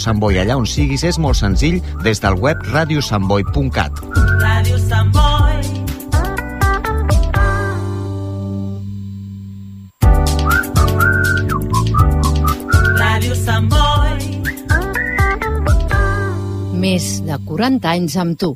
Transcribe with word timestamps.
Sant 0.00 0.18
Boi, 0.20 0.38
allà 0.40 0.56
on 0.58 0.66
siguis, 0.66 1.04
és 1.06 1.18
molt 1.22 1.38
senzill 1.38 1.80
des 2.04 2.20
del 2.22 2.36
web 2.40 2.62
radiosantboi.cat. 2.72 4.00
Ràdio 4.40 4.78
Sant 4.82 5.12
Boi. 5.14 5.60
Ràdio 12.98 13.38
Sant 13.44 13.70
Boi. 13.70 14.18
Més 16.84 17.08
de 17.28 17.38
40 17.46 17.94
anys 17.94 18.18
amb 18.20 18.38
tu. 18.40 18.54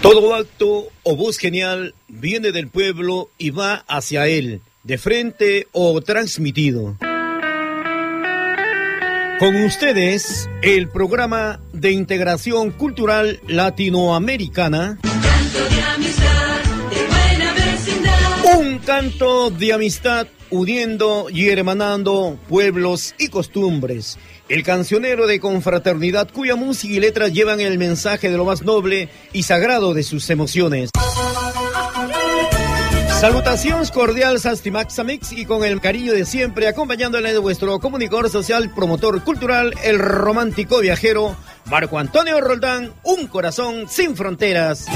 Todo 0.00 0.34
acto 0.34 0.88
o 1.04 1.14
voz 1.14 1.36
genial 1.36 1.94
viene 2.08 2.52
del 2.52 2.68
pueblo 2.68 3.28
y 3.36 3.50
va 3.50 3.84
hacia 3.86 4.26
él 4.26 4.62
de 4.82 4.98
frente 4.98 5.68
o 5.72 6.00
transmitido. 6.00 6.96
Con 9.38 9.56
ustedes, 9.64 10.50
el 10.62 10.88
programa 10.88 11.60
de 11.72 11.92
integración 11.92 12.70
cultural 12.70 13.40
latinoamericana. 13.46 14.98
Un 18.58 18.78
canto 18.80 19.50
de 19.50 19.72
amistad 19.72 20.26
uniendo 20.50 21.28
y 21.30 21.48
hermanando 21.48 22.38
pueblos 22.48 23.14
y 23.18 23.28
costumbres. 23.28 24.18
El 24.48 24.62
cancionero 24.62 25.26
de 25.26 25.40
confraternidad 25.40 26.28
cuya 26.30 26.56
música 26.56 26.92
y 26.92 27.00
letras 27.00 27.32
llevan 27.32 27.60
el 27.60 27.78
mensaje 27.78 28.30
de 28.30 28.36
lo 28.36 28.44
más 28.44 28.62
noble 28.62 29.08
y 29.32 29.44
sagrado 29.44 29.94
de 29.94 30.02
sus 30.02 30.28
emociones. 30.28 30.90
Salutaciones 33.20 33.90
cordiales 33.90 34.46
Maxamix 34.72 35.32
y 35.32 35.44
con 35.44 35.62
el 35.62 35.82
cariño 35.82 36.14
de 36.14 36.24
siempre 36.24 36.66
acompañándole 36.68 37.34
de 37.34 37.38
vuestro 37.38 37.78
comunicador 37.78 38.30
social, 38.30 38.72
promotor 38.74 39.22
cultural, 39.22 39.74
el 39.84 39.98
romántico 39.98 40.80
viajero 40.80 41.36
Marco 41.66 41.98
Antonio 41.98 42.40
Roldán, 42.40 42.94
un 43.04 43.26
corazón 43.26 43.90
sin 43.90 44.16
fronteras. 44.16 44.86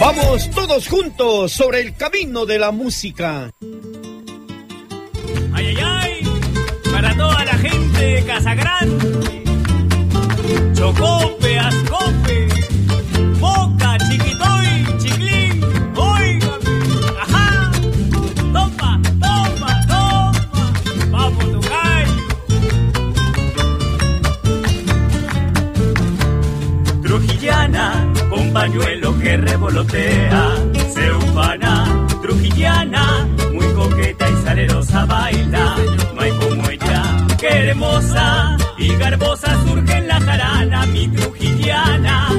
Vamos 0.00 0.50
todos 0.50 0.88
juntos 0.88 1.52
sobre 1.52 1.82
el 1.82 1.94
camino 1.94 2.46
de 2.46 2.58
la 2.58 2.72
música. 2.72 3.52
Ay, 5.52 5.66
ay, 5.66 5.76
ay, 5.80 6.40
para 6.90 7.16
toda 7.16 7.44
la 7.44 7.54
gente 7.54 8.00
de 8.00 8.24
Casagrande, 8.24 9.44
Chocope, 10.74 11.58
revolotea, 29.40 30.54
se 30.94 31.12
ufana, 31.12 32.06
trujillana, 32.22 33.28
muy 33.52 33.66
coqueta 33.74 34.28
y 34.28 34.44
salerosa 34.44 35.04
baila, 35.06 35.76
no 36.14 36.20
hay 36.20 36.32
como 36.32 36.68
ella, 36.68 37.26
que 37.38 37.48
hermosa 37.48 38.56
y 38.78 38.96
garbosa 38.96 39.56
surge 39.64 39.98
en 39.98 40.08
la 40.08 40.20
jarana, 40.20 40.86
mi 40.86 41.08
trujillana, 41.08 42.30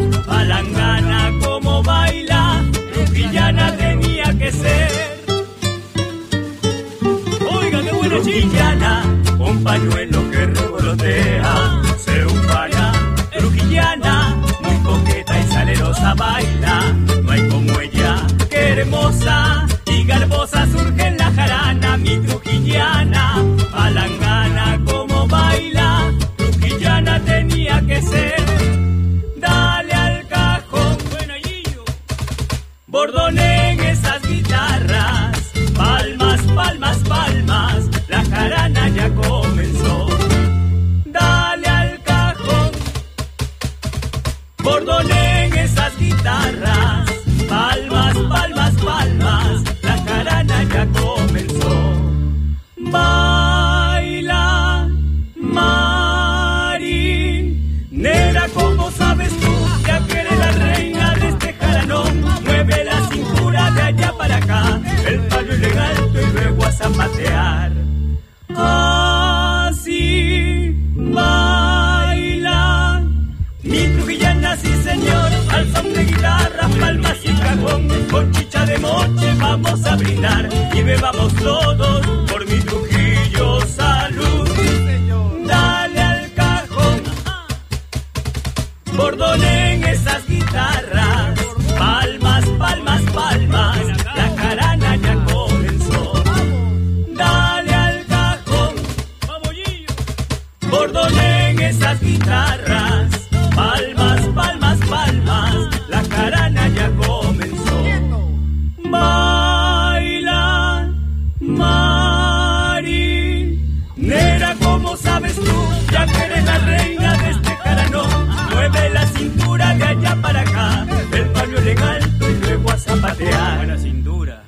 como 114.81 114.95
sabes 114.97 115.35
tú, 115.35 115.67
ya 115.91 116.05
que 116.05 116.23
eres 116.23 116.43
la 116.45 116.57
reina 116.59 117.17
de 117.17 117.29
este 117.31 117.55
jaranón, 117.55 118.29
mueve 118.51 118.89
la 118.91 119.05
cintura 119.07 119.75
de 119.75 119.83
allá 119.83 120.15
para 120.21 120.41
acá, 120.41 120.87
el 121.11 121.25
paño 121.29 121.57
en 121.57 121.79
alto 121.79 122.29
y 122.29 122.33
luego 122.35 122.71
a 122.71 122.77
zapatear. 122.77 123.57
Buena 123.57 123.77
cintura. 123.77 124.43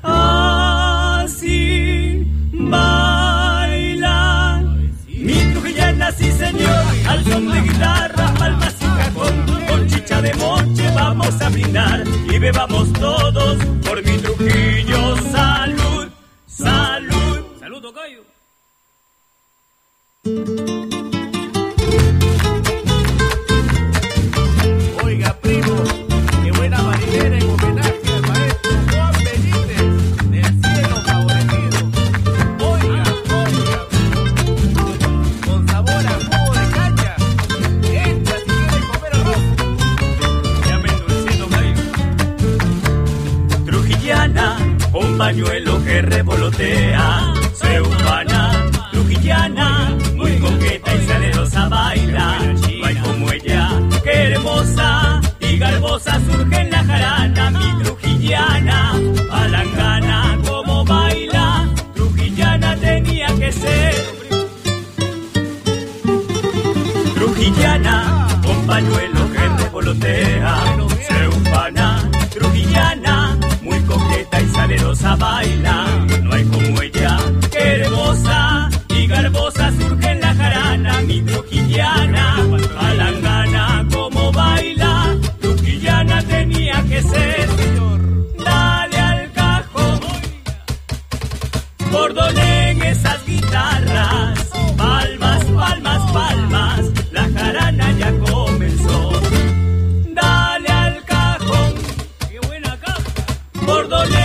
Así 1.24 2.26
baila, 2.52 3.44
mi 5.08 5.34
trujillana, 5.52 6.12
sí 6.12 6.32
señor, 6.32 6.86
al 7.10 7.26
son 7.26 7.52
de 7.52 7.62
guitarra, 7.62 8.34
palmas 8.40 8.76
y 8.80 8.86
cajón, 8.86 9.46
con 9.68 9.88
chicha 9.88 10.22
de 10.22 10.34
moche 10.36 10.92
vamos 10.96 11.42
a 11.42 11.50
brindar 11.50 12.04
y 12.34 12.40
bebamos 12.40 12.94
todos 12.94 13.58
por 13.84 14.04
mi 14.06 14.18
Trujillo. 14.18 14.71
sea, 46.62 47.34
trujillana, 48.92 49.98
muy 50.16 50.38
coqueta 50.38 50.96
y 50.96 51.08
salerosa 51.08 51.68
baila. 51.70 52.28
No 52.80 52.86
hay 52.86 52.96
como 52.96 53.32
ella, 53.32 53.70
que 54.04 54.12
hermosa 54.12 55.22
y 55.40 55.58
garbosa 55.58 56.20
surge 56.26 56.62
en 56.62 56.70
la 56.72 56.84
jarana, 56.84 57.50
mi 57.52 57.84
trujillana, 57.84 58.94
palangana, 59.30 60.40
como 60.48 60.86
baila, 60.86 61.68
trujillana 61.96 62.76
tenía 62.78 63.28
que 63.40 63.52
ser. 63.52 63.96
Trujillana, 67.16 68.28
con 68.46 68.68
pañuelo 68.68 69.22
que 69.34 69.64
revolotea, 69.64 70.56
ceubana, 71.08 72.10
trujillana 72.34 73.11
salerosa 74.72 75.16
baila, 75.18 75.86
no 76.24 76.34
hay 76.34 76.46
como 76.46 76.82
ella, 76.82 77.18
hermosa 77.52 78.70
y 78.90 79.08
garbosa. 79.08 79.72
Surge 79.72 80.12
en 80.12 80.22
la 80.22 80.34
jarana, 80.34 81.02
mi 81.02 81.22
trujillana, 81.22 82.38
palangana 82.76 83.86
como 83.94 84.32
baila, 84.32 85.18
trujillana 85.42 86.24
tenía 86.24 86.84
que 86.84 87.02
ser. 87.02 87.50
Dale 88.46 88.98
al 88.98 89.32
cajón, 89.34 90.00
bordonen 91.92 92.82
esas 92.84 93.26
guitarras, 93.26 94.40
palmas, 94.78 95.44
palmas, 95.46 96.12
palmas, 96.12 96.82
la 97.12 97.30
jarana 97.36 97.92
ya 98.00 98.12
comenzó. 98.20 99.12
Dale 100.14 100.70
al 100.70 101.04
cajón, 101.04 101.74
qué 102.30 102.40
buena 102.48 102.78
caja, 102.80 103.26
bordonen 103.66 104.21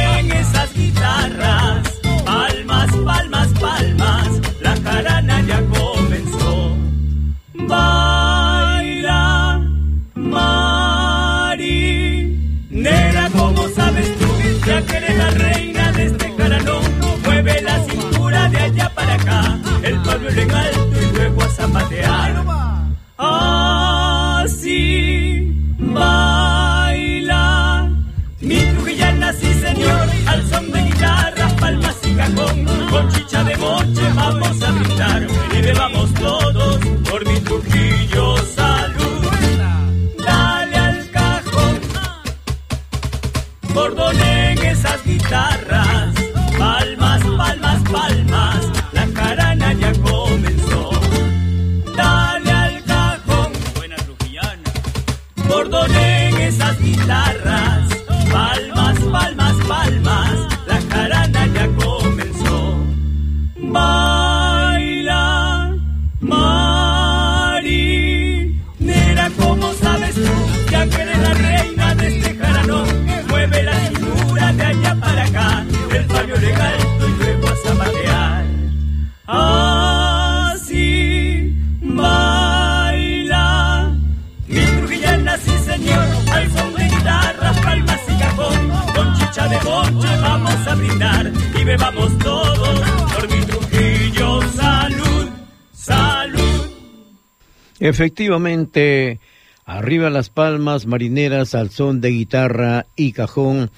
Efectivamente, 97.96 99.20
arriba 99.64 100.10
las 100.10 100.28
palmas 100.28 100.84
marineras 100.84 101.54
al 101.54 101.70
son 101.70 102.02
de 102.02 102.10
guitarra 102.10 102.84
y 102.94 103.12
cajón. 103.12 103.70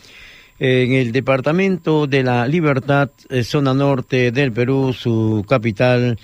En 0.58 0.90
el 0.90 1.12
departamento 1.12 2.08
de 2.08 2.24
la 2.24 2.48
Libertad, 2.48 3.10
eh, 3.28 3.44
zona 3.44 3.74
norte 3.74 4.32
del 4.32 4.50
Perú, 4.50 4.92
su 4.92 5.44
capital, 5.48 6.18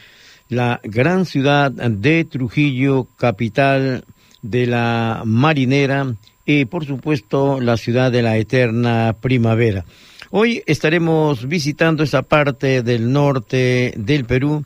la 0.48 0.80
gran 0.82 1.24
ciudad 1.24 1.70
de 1.70 2.24
Trujillo, 2.24 3.06
capital 3.16 4.04
de 4.42 4.66
la 4.66 5.22
marinera 5.24 6.16
y 6.44 6.64
por 6.64 6.84
supuesto 6.86 7.60
la 7.60 7.76
ciudad 7.76 8.10
de 8.10 8.22
la 8.22 8.36
eterna 8.38 9.14
primavera. 9.20 9.84
Hoy 10.30 10.64
estaremos 10.66 11.46
visitando 11.46 12.02
esa 12.02 12.22
parte 12.22 12.82
del 12.82 13.12
norte 13.12 13.94
del 13.96 14.24
Perú 14.24 14.64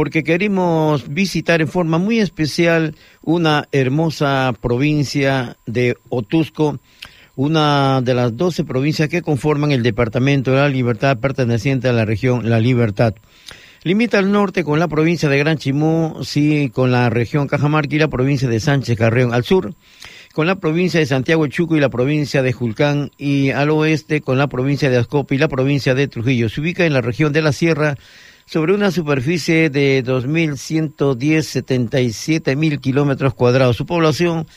porque 0.00 0.24
queremos 0.24 1.12
visitar 1.12 1.60
en 1.60 1.68
forma 1.68 1.98
muy 1.98 2.20
especial 2.20 2.94
una 3.20 3.68
hermosa 3.70 4.54
provincia 4.58 5.58
de 5.66 5.94
Otusco, 6.08 6.78
una 7.36 8.00
de 8.00 8.14
las 8.14 8.34
doce 8.34 8.64
provincias 8.64 9.10
que 9.10 9.20
conforman 9.20 9.72
el 9.72 9.82
Departamento 9.82 10.52
de 10.52 10.56
la 10.56 10.70
Libertad 10.70 11.18
perteneciente 11.18 11.86
a 11.86 11.92
la 11.92 12.06
región 12.06 12.48
La 12.48 12.60
Libertad. 12.60 13.12
Limita 13.82 14.18
al 14.18 14.32
norte 14.32 14.64
con 14.64 14.78
la 14.78 14.88
provincia 14.88 15.28
de 15.28 15.36
Gran 15.36 15.58
Chimú, 15.58 16.20
sí, 16.22 16.70
con 16.72 16.90
la 16.90 17.10
región 17.10 17.46
Cajamarca 17.46 17.94
y 17.94 17.98
la 17.98 18.08
provincia 18.08 18.48
de 18.48 18.58
Sánchez 18.58 18.96
Carreón 18.96 19.34
al 19.34 19.44
sur, 19.44 19.74
con 20.32 20.46
la 20.46 20.56
provincia 20.56 20.98
de 20.98 21.04
Santiago 21.04 21.46
Chuco 21.48 21.76
y 21.76 21.80
la 21.80 21.90
provincia 21.90 22.42
de 22.42 22.54
Julcán, 22.54 23.10
y 23.18 23.50
al 23.50 23.68
oeste 23.68 24.22
con 24.22 24.38
la 24.38 24.46
provincia 24.46 24.88
de 24.88 24.96
Ascope 24.96 25.34
y 25.34 25.38
la 25.38 25.48
provincia 25.48 25.94
de 25.94 26.08
Trujillo. 26.08 26.48
Se 26.48 26.62
ubica 26.62 26.86
en 26.86 26.94
la 26.94 27.02
región 27.02 27.34
de 27.34 27.42
la 27.42 27.52
Sierra, 27.52 27.96
sobre 28.50 28.74
una 28.74 28.90
superficie 28.90 29.70
de 29.70 30.04
2.110.77 30.04 32.56
mil 32.56 32.80
kilómetros 32.80 33.32
cuadrados. 33.32 33.76
Su 33.76 33.86
población 33.86 34.48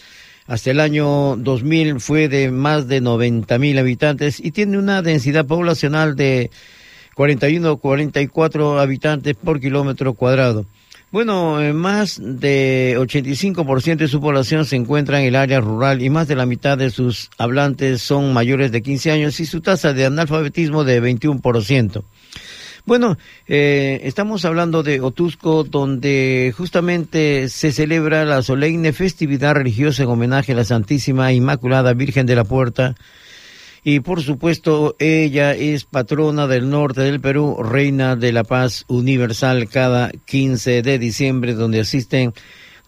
hasta 0.47 0.71
el 0.71 0.79
año 0.79 1.35
2000 1.37 1.99
fue 1.99 2.27
de 2.27 2.49
más 2.49 2.87
de 2.87 3.01
90 3.01 3.55
mil 3.59 3.77
habitantes 3.77 4.39
y 4.39 4.49
tiene 4.49 4.79
una 4.79 5.03
densidad 5.03 5.45
poblacional 5.45 6.15
de 6.15 6.49
41 7.13 7.77
44 7.77 8.79
habitantes 8.79 9.35
por 9.35 9.59
kilómetro 9.59 10.15
cuadrado. 10.15 10.65
Bueno, 11.11 11.61
eh, 11.61 11.73
más 11.73 12.19
de 12.19 12.95
85% 12.97 13.97
de 13.97 14.07
su 14.07 14.19
población 14.19 14.65
se 14.65 14.75
encuentra 14.75 15.21
en 15.21 15.27
el 15.27 15.35
área 15.35 15.59
rural 15.59 16.01
y 16.01 16.09
más 16.09 16.27
de 16.27 16.35
la 16.35 16.47
mitad 16.47 16.79
de 16.79 16.89
sus 16.89 17.29
hablantes 17.37 18.01
son 18.01 18.33
mayores 18.33 18.71
de 18.71 18.81
15 18.81 19.11
años 19.11 19.39
y 19.39 19.45
su 19.45 19.61
tasa 19.61 19.93
de 19.93 20.05
analfabetismo 20.05 20.83
de 20.83 20.99
21%. 20.99 22.03
Bueno, 22.85 23.17
eh, 23.47 24.01
estamos 24.03 24.43
hablando 24.43 24.83
de 24.83 24.99
Otusco, 24.99 25.63
donde 25.63 26.53
justamente 26.55 27.47
se 27.47 27.71
celebra 27.71 28.25
la 28.25 28.41
solemne 28.41 28.91
festividad 28.91 29.53
religiosa 29.53 30.03
en 30.03 30.09
homenaje 30.09 30.51
a 30.51 30.55
la 30.55 30.65
Santísima 30.65 31.31
Inmaculada 31.31 31.93
Virgen 31.93 32.25
de 32.25 32.35
la 32.35 32.43
Puerta. 32.43 32.95
Y 33.85 34.01
por 34.01 34.21
supuesto, 34.21 34.97
ella 34.99 35.53
es 35.53 35.85
patrona 35.85 36.45
del 36.45 36.69
norte 36.69 37.01
del 37.01 37.21
Perú, 37.21 37.63
reina 37.63 38.17
de 38.17 38.33
la 38.33 38.43
paz 38.43 38.83
universal 38.89 39.69
cada 39.69 40.11
15 40.11 40.81
de 40.81 40.99
diciembre, 40.99 41.53
donde 41.53 41.79
asisten 41.79 42.33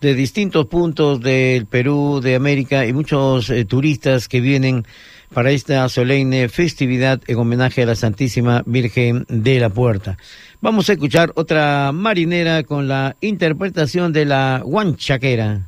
de 0.01 0.13
distintos 0.13 0.65
puntos 0.67 1.21
del 1.21 1.67
Perú, 1.67 2.19
de 2.21 2.35
América 2.35 2.85
y 2.85 2.91
muchos 2.91 3.49
eh, 3.49 3.63
turistas 3.63 4.27
que 4.27 4.41
vienen 4.41 4.85
para 5.33 5.51
esta 5.51 5.87
solemne 5.89 6.49
festividad 6.49 7.21
en 7.27 7.37
homenaje 7.37 7.83
a 7.83 7.85
la 7.85 7.95
Santísima 7.95 8.63
Virgen 8.65 9.25
de 9.29 9.59
la 9.59 9.69
Puerta. 9.69 10.17
Vamos 10.61 10.89
a 10.89 10.93
escuchar 10.93 11.31
otra 11.35 11.91
marinera 11.91 12.63
con 12.63 12.87
la 12.87 13.15
interpretación 13.21 14.13
de 14.13 14.25
la 14.25 14.61
guanchaquera. 14.63 15.61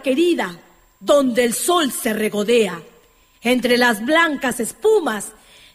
Querida, 0.00 0.56
donde 0.98 1.44
el 1.44 1.52
sol 1.52 1.92
se 1.92 2.12
regodea, 2.12 2.80
entre 3.42 3.76
las 3.76 4.04
blancas 4.04 4.60
espumas 4.60 5.32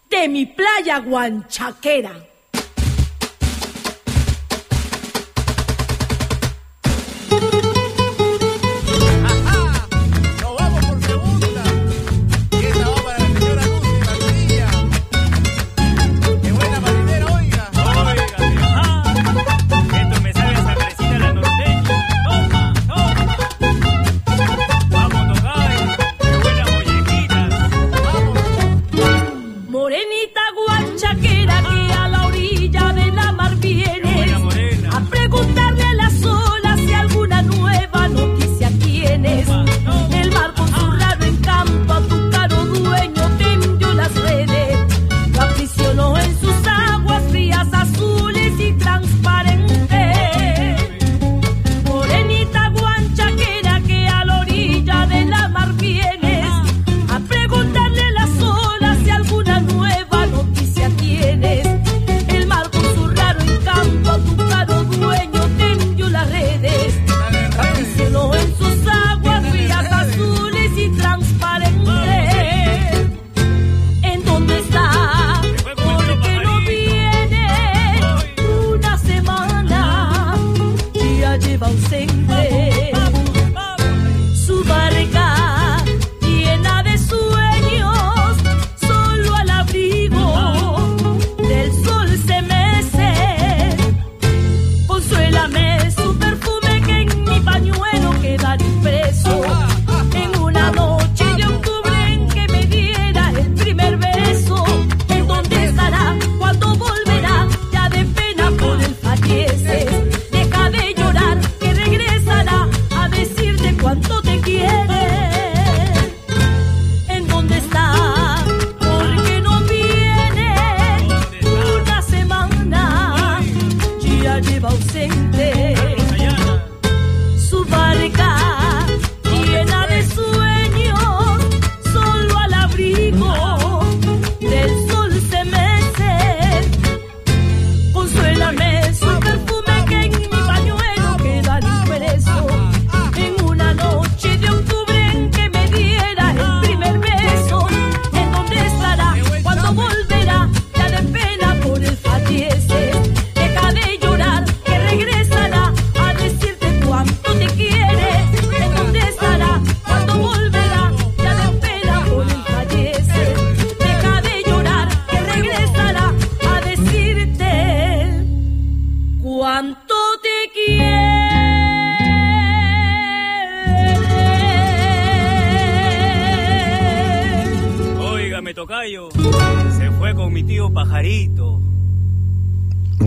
de 0.09 0.27
mi 0.29 0.45
playa 0.45 0.99
guanchaquera. 0.99 2.27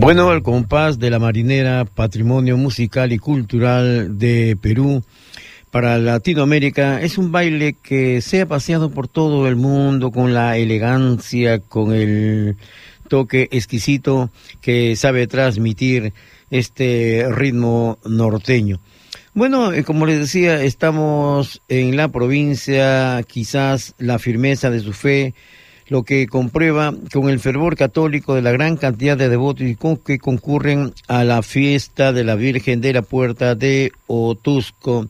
Bueno, 0.01 0.31
al 0.31 0.41
compás 0.41 0.97
de 0.97 1.11
la 1.11 1.19
marinera, 1.19 1.85
patrimonio 1.85 2.57
musical 2.57 3.13
y 3.13 3.19
cultural 3.19 4.17
de 4.17 4.57
Perú 4.59 5.03
para 5.69 5.99
Latinoamérica, 5.99 6.99
es 7.01 7.19
un 7.19 7.31
baile 7.31 7.75
que 7.83 8.19
se 8.21 8.41
ha 8.41 8.47
paseado 8.47 8.89
por 8.89 9.07
todo 9.07 9.47
el 9.47 9.57
mundo 9.57 10.09
con 10.09 10.33
la 10.33 10.57
elegancia, 10.57 11.59
con 11.59 11.93
el 11.93 12.57
toque 13.09 13.47
exquisito 13.51 14.31
que 14.59 14.95
sabe 14.95 15.27
transmitir 15.27 16.13
este 16.49 17.27
ritmo 17.29 17.99
norteño. 18.03 18.81
Bueno, 19.35 19.71
eh, 19.71 19.83
como 19.83 20.07
les 20.07 20.19
decía, 20.19 20.63
estamos 20.63 21.61
en 21.69 21.95
la 21.95 22.07
provincia, 22.07 23.21
quizás 23.27 23.93
la 23.99 24.17
firmeza 24.17 24.71
de 24.71 24.79
su 24.79 24.93
fe, 24.93 25.35
lo 25.91 26.03
que 26.03 26.25
comprueba 26.27 26.93
con 27.11 27.29
el 27.29 27.41
fervor 27.41 27.75
católico 27.75 28.33
de 28.33 28.41
la 28.41 28.53
gran 28.53 28.77
cantidad 28.77 29.17
de 29.17 29.27
devotos 29.27 29.67
que 30.05 30.19
concurren 30.19 30.93
a 31.09 31.25
la 31.25 31.41
fiesta 31.41 32.13
de 32.13 32.23
la 32.23 32.35
Virgen 32.35 32.79
de 32.79 32.93
la 32.93 33.01
Puerta 33.01 33.55
de 33.55 33.91
Otusco. 34.07 35.09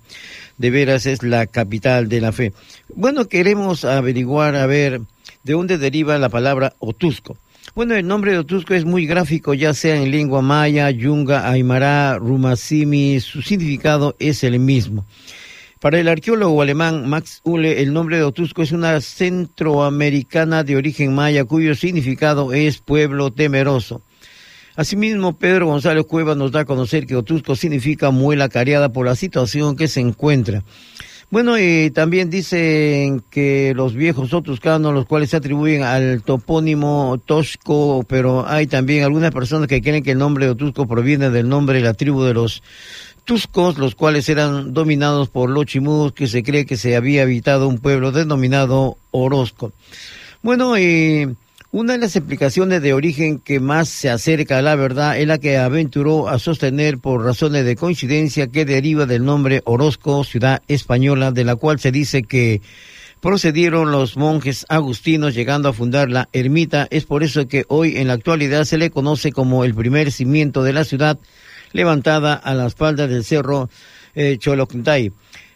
De 0.58 0.72
veras 0.72 1.06
es 1.06 1.22
la 1.22 1.46
capital 1.46 2.10
de 2.10 2.20
la 2.20 2.32
fe. 2.32 2.54
Bueno, 2.96 3.28
queremos 3.28 3.86
averiguar, 3.86 4.56
a 4.56 4.66
ver, 4.66 5.02
de 5.44 5.54
dónde 5.54 5.78
deriva 5.78 6.18
la 6.18 6.30
palabra 6.30 6.74
Otusco. 6.80 7.38
Bueno, 7.76 7.94
el 7.94 8.08
nombre 8.08 8.32
de 8.32 8.40
Otusco 8.40 8.74
es 8.74 8.84
muy 8.84 9.06
gráfico, 9.06 9.54
ya 9.54 9.76
sea 9.76 9.98
en 9.98 10.10
lengua 10.10 10.42
maya, 10.42 10.90
yunga, 10.90 11.48
aymara, 11.48 12.18
rumacimi, 12.18 13.20
su 13.20 13.44
significado 13.44 14.16
es 14.18 14.44
el 14.44 14.58
mismo. 14.58 15.06
Para 15.82 16.00
el 16.00 16.10
arqueólogo 16.10 16.62
alemán 16.62 17.10
Max 17.10 17.42
Ulle, 17.44 17.82
el 17.82 17.92
nombre 17.92 18.18
de 18.18 18.24
Otusco 18.24 18.62
es 18.62 18.72
una 18.72 19.02
centroamericana 19.02 20.64
de 20.64 20.76
origen 20.76 21.16
maya 21.16 21.44
cuyo 21.44 21.74
significado 21.74 22.54
es 22.54 22.78
pueblo 22.78 23.32
temeroso. 23.32 24.04
Asimismo, 24.76 25.40
Pedro 25.40 25.66
González 25.66 26.06
Cueva 26.06 26.36
nos 26.36 26.52
da 26.52 26.60
a 26.60 26.66
conocer 26.66 27.08
que 27.08 27.16
Otusco 27.16 27.56
significa 27.56 28.12
muela 28.12 28.48
cariada 28.48 28.94
por 28.94 29.08
la 29.08 29.16
situación 29.16 29.76
que 29.76 29.88
se 29.88 30.02
encuentra. 30.02 30.64
Bueno, 31.32 31.58
y 31.58 31.92
también 31.92 32.30
dicen 32.30 33.24
que 33.32 33.72
los 33.74 33.96
viejos 33.96 34.34
otuscanos, 34.34 34.94
los 34.94 35.06
cuales 35.06 35.30
se 35.30 35.38
atribuyen 35.38 35.82
al 35.82 36.24
topónimo 36.24 37.22
Tosco, 37.26 38.04
pero 38.08 38.46
hay 38.46 38.68
también 38.68 39.06
algunas 39.06 39.32
personas 39.32 39.70
que 39.70 39.82
creen 39.82 40.04
que 40.04 40.12
el 40.12 40.18
nombre 40.18 40.46
de 40.46 40.52
Otusco 40.52 40.88
proviene 40.88 41.30
del 41.30 41.48
nombre 41.48 41.78
de 41.78 41.86
la 41.86 41.94
tribu 41.94 42.22
de 42.24 42.34
los 42.34 42.62
Tuscos, 43.32 43.78
los 43.78 43.96
cuales 43.96 44.28
eran 44.28 44.74
dominados 44.74 45.30
por 45.30 45.50
los 45.50 45.66
chimudos, 45.66 46.12
que 46.12 46.28
se 46.28 46.44
cree 46.44 46.66
que 46.66 46.76
se 46.76 46.98
había 46.98 47.22
habitado 47.22 47.70
un 47.70 47.78
pueblo 47.78 48.12
denominado 48.12 48.98
Orozco. 49.12 49.72
Bueno, 50.42 50.76
eh, 50.76 51.34
una 51.72 51.94
de 51.94 52.00
las 52.00 52.18
explicaciones 52.18 52.82
de 52.82 52.94
origen 52.94 53.40
que 53.40 53.62
más 53.62 53.88
se 53.88 54.10
acerca 54.10 54.58
a 54.58 54.62
la 54.62 54.76
verdad 54.76 55.18
es 55.18 55.28
la 55.28 55.38
que 55.38 55.58
aventuró 55.58 56.28
a 56.28 56.40
sostener 56.40 56.98
por 56.98 57.24
razones 57.24 57.64
de 57.64 57.78
coincidencia 57.78 58.48
que 58.48 58.66
deriva 58.66 59.06
del 59.06 59.24
nombre 59.24 59.62
Orozco, 59.64 60.26
ciudad 60.26 60.62
española, 60.68 61.32
de 61.32 61.46
la 61.46 61.56
cual 61.56 61.80
se 61.80 61.94
dice 61.94 62.24
que 62.24 62.62
procedieron 63.22 63.92
los 63.92 64.18
monjes 64.18 64.66
agustinos 64.68 65.34
llegando 65.34 65.70
a 65.70 65.74
fundar 65.74 66.10
la 66.10 66.28
ermita. 66.34 66.86
Es 66.92 67.06
por 67.06 67.24
eso 67.24 67.48
que 67.48 67.64
hoy 67.70 67.96
en 67.96 68.08
la 68.08 68.14
actualidad 68.14 68.66
se 68.66 68.78
le 68.78 68.90
conoce 68.90 69.32
como 69.32 69.64
el 69.64 69.74
primer 69.74 70.12
cimiento 70.12 70.64
de 70.64 70.74
la 70.74 70.84
ciudad 70.84 71.18
levantada 71.74 72.34
a 72.34 72.54
la 72.54 72.68
espalda 72.68 73.08
del 73.08 73.24
cerro 73.24 73.70
eh. 74.16 74.38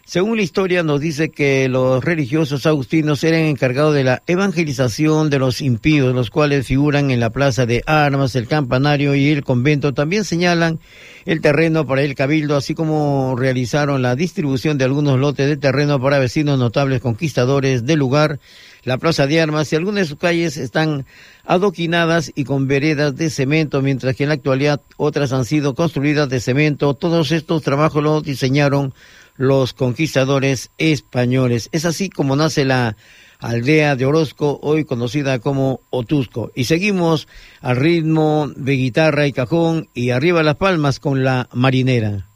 Según 0.08 0.36
la 0.36 0.44
historia 0.44 0.84
nos 0.84 1.00
dice 1.00 1.30
que 1.30 1.68
los 1.68 2.04
religiosos 2.04 2.64
agustinos 2.64 3.24
eran 3.24 3.40
encargados 3.40 3.92
de 3.92 4.04
la 4.04 4.22
evangelización 4.28 5.30
de 5.30 5.40
los 5.40 5.60
impíos, 5.60 6.14
los 6.14 6.30
cuales 6.30 6.64
figuran 6.64 7.10
en 7.10 7.18
la 7.18 7.30
plaza 7.30 7.66
de 7.66 7.82
armas, 7.86 8.36
el 8.36 8.46
campanario 8.46 9.16
y 9.16 9.30
el 9.30 9.42
convento. 9.42 9.94
También 9.94 10.22
señalan 10.22 10.78
el 11.24 11.40
terreno 11.40 11.88
para 11.88 12.02
el 12.02 12.14
cabildo, 12.14 12.56
así 12.56 12.72
como 12.72 13.34
realizaron 13.36 14.00
la 14.00 14.14
distribución 14.14 14.78
de 14.78 14.84
algunos 14.84 15.18
lotes 15.18 15.48
de 15.48 15.56
terreno 15.56 16.00
para 16.00 16.20
vecinos 16.20 16.56
notables 16.56 17.00
conquistadores 17.00 17.84
del 17.84 17.98
lugar. 17.98 18.38
La 18.86 18.98
plaza 18.98 19.26
de 19.26 19.40
armas 19.40 19.72
y 19.72 19.74
algunas 19.74 20.02
de 20.02 20.08
sus 20.10 20.18
calles 20.18 20.56
están 20.56 21.06
adoquinadas 21.44 22.30
y 22.36 22.44
con 22.44 22.68
veredas 22.68 23.16
de 23.16 23.30
cemento, 23.30 23.82
mientras 23.82 24.14
que 24.14 24.22
en 24.22 24.28
la 24.28 24.36
actualidad 24.36 24.80
otras 24.96 25.32
han 25.32 25.44
sido 25.44 25.74
construidas 25.74 26.28
de 26.28 26.38
cemento. 26.38 26.94
Todos 26.94 27.32
estos 27.32 27.64
trabajos 27.64 28.00
los 28.00 28.22
diseñaron 28.22 28.94
los 29.34 29.72
conquistadores 29.72 30.70
españoles. 30.78 31.68
Es 31.72 31.84
así 31.84 32.08
como 32.08 32.36
nace 32.36 32.64
la 32.64 32.96
aldea 33.40 33.96
de 33.96 34.06
Orozco, 34.06 34.60
hoy 34.62 34.84
conocida 34.84 35.40
como 35.40 35.80
Otusco. 35.90 36.52
Y 36.54 36.66
seguimos 36.66 37.26
al 37.62 37.78
ritmo 37.78 38.52
de 38.54 38.74
guitarra 38.74 39.26
y 39.26 39.32
cajón 39.32 39.88
y 39.94 40.10
arriba 40.10 40.44
las 40.44 40.54
palmas 40.54 41.00
con 41.00 41.24
la 41.24 41.48
marinera. 41.52 42.28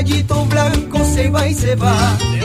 caballito 0.00 0.46
blanco 0.46 1.04
se 1.04 1.28
va 1.28 1.46
y 1.46 1.54
se 1.54 1.74
va. 1.76 2.39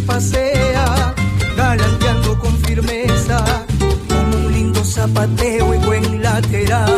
pasea, 0.00 1.14
galanteando 1.56 2.38
con 2.38 2.56
firmeza, 2.58 3.44
con 4.08 4.34
un 4.34 4.52
lindo 4.52 4.84
zapateo 4.84 5.74
y 5.74 5.78
buen 5.78 6.22
lateral. 6.22 6.92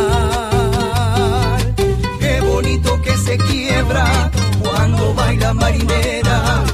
Qué 2.18 2.40
bonito 2.40 3.00
que 3.02 3.16
se 3.16 3.38
quiebra 3.38 4.30
cuando 4.60 5.14
baila 5.14 5.54
marinera, 5.54 6.64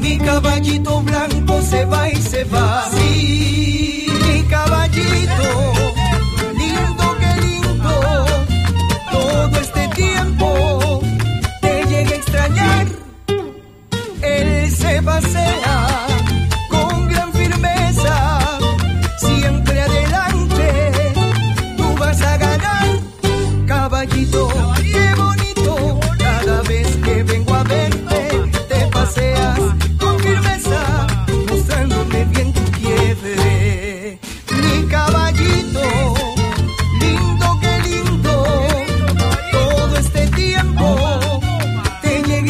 mi 0.00 0.18
caballito 0.18 1.00
blanco 1.02 1.62
se 1.62 1.84
va 1.84 2.08
y 2.08 2.16
se 2.16 2.44
va. 2.44 3.01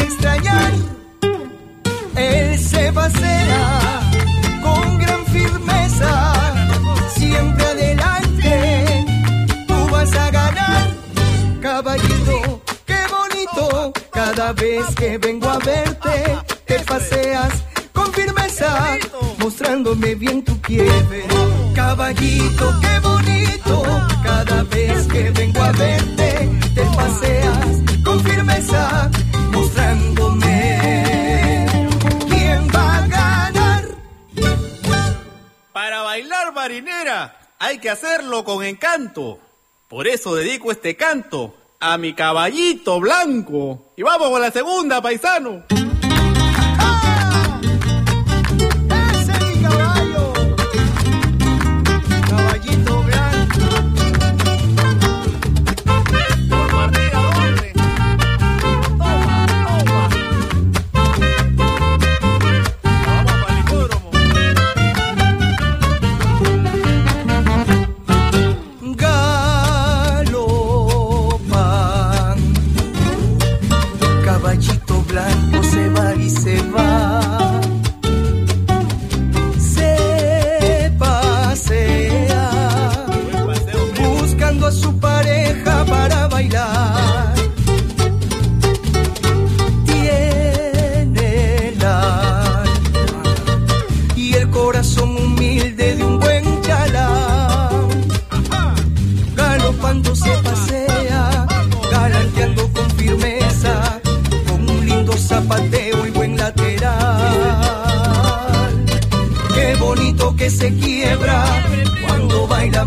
extrañar, 0.03 0.71
él 2.15 2.59
se 2.59 2.91
pasea 2.91 4.01
con 4.61 4.97
gran 4.99 5.25
firmeza, 5.27 6.33
siempre 7.15 7.63
adelante, 7.65 9.05
tú 9.67 9.89
vas 9.91 10.13
a 10.15 10.31
ganar, 10.31 10.87
caballito, 11.61 12.61
qué 12.85 13.01
bonito, 13.17 13.93
cada 14.11 14.53
vez 14.53 14.85
que 14.95 15.17
vengo 15.17 15.49
a 15.49 15.57
verte, 15.59 16.37
te 16.65 16.79
paseas 16.79 17.63
con 17.93 18.11
firmeza, 18.13 18.97
mostrándome 19.37 20.15
bien 20.15 20.43
tu 20.43 20.57
piel, 20.61 21.05
caballito, 21.73 22.65
qué 22.81 22.99
bonito, 22.99 23.83
cada 24.23 24.63
vez 24.63 25.07
que 25.07 25.31
vengo 25.31 25.61
a 25.61 25.71
verte, 25.71 26.49
te 26.75 26.83
paseas 26.97 28.03
con 28.03 28.19
firmeza 28.19 29.09
este 40.71 40.95
canto 40.95 41.55
a 41.79 41.97
mi 41.97 42.13
caballito 42.13 42.99
blanco. 42.99 43.93
Y 43.97 44.03
vamos 44.03 44.29
con 44.29 44.41
la 44.41 44.49
segunda, 44.49 45.01
paisano. 45.01 45.63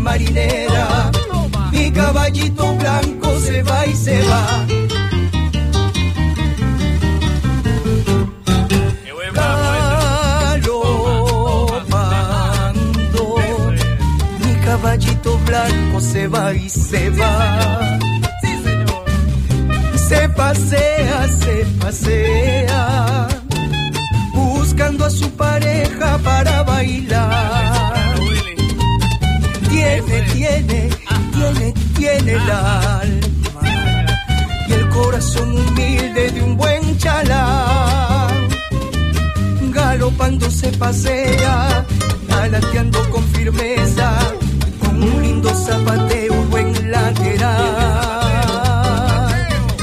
Marinera. 0.07 1.11
Mi 1.71 1.91
caballito 1.91 2.65
blanco 2.81 3.29
se 3.45 3.61
va 3.63 3.85
y 3.85 3.93
se 4.05 4.17
va. 4.29 4.43
Galopando, 11.77 13.25
mi 14.43 14.53
caballito 14.65 15.31
blanco 15.47 15.99
se 15.99 16.27
va 16.27 16.53
y 16.53 16.69
se 16.69 17.09
va. 17.19 17.99
Se 20.07 20.29
pasea, 20.29 21.27
se 21.41 21.55
pasea, 21.81 23.27
buscando 24.33 25.05
a 25.05 25.09
su 25.09 25.29
pareja 25.31 26.17
para 26.23 26.63
bailar. 26.63 27.96
Tiene, 29.87 30.21
tiene, 30.33 30.89
tiene, 31.31 31.73
tiene 31.95 32.31
el 32.33 32.51
alma 32.51 33.61
y 34.67 34.73
el 34.73 34.89
corazón 34.89 35.57
humilde 35.57 36.29
de 36.29 36.41
un 36.43 36.57
buen 36.57 36.97
chalán. 36.97 38.49
Galopando 39.71 40.51
se 40.51 40.73
pasea, 40.73 41.85
alateando 42.29 43.09
con 43.09 43.23
firmeza, 43.29 44.13
con 44.81 45.01
un 45.01 45.21
lindo 45.21 45.49
zapateo, 45.55 46.33
buen 46.49 46.91
lateral. 46.91 47.47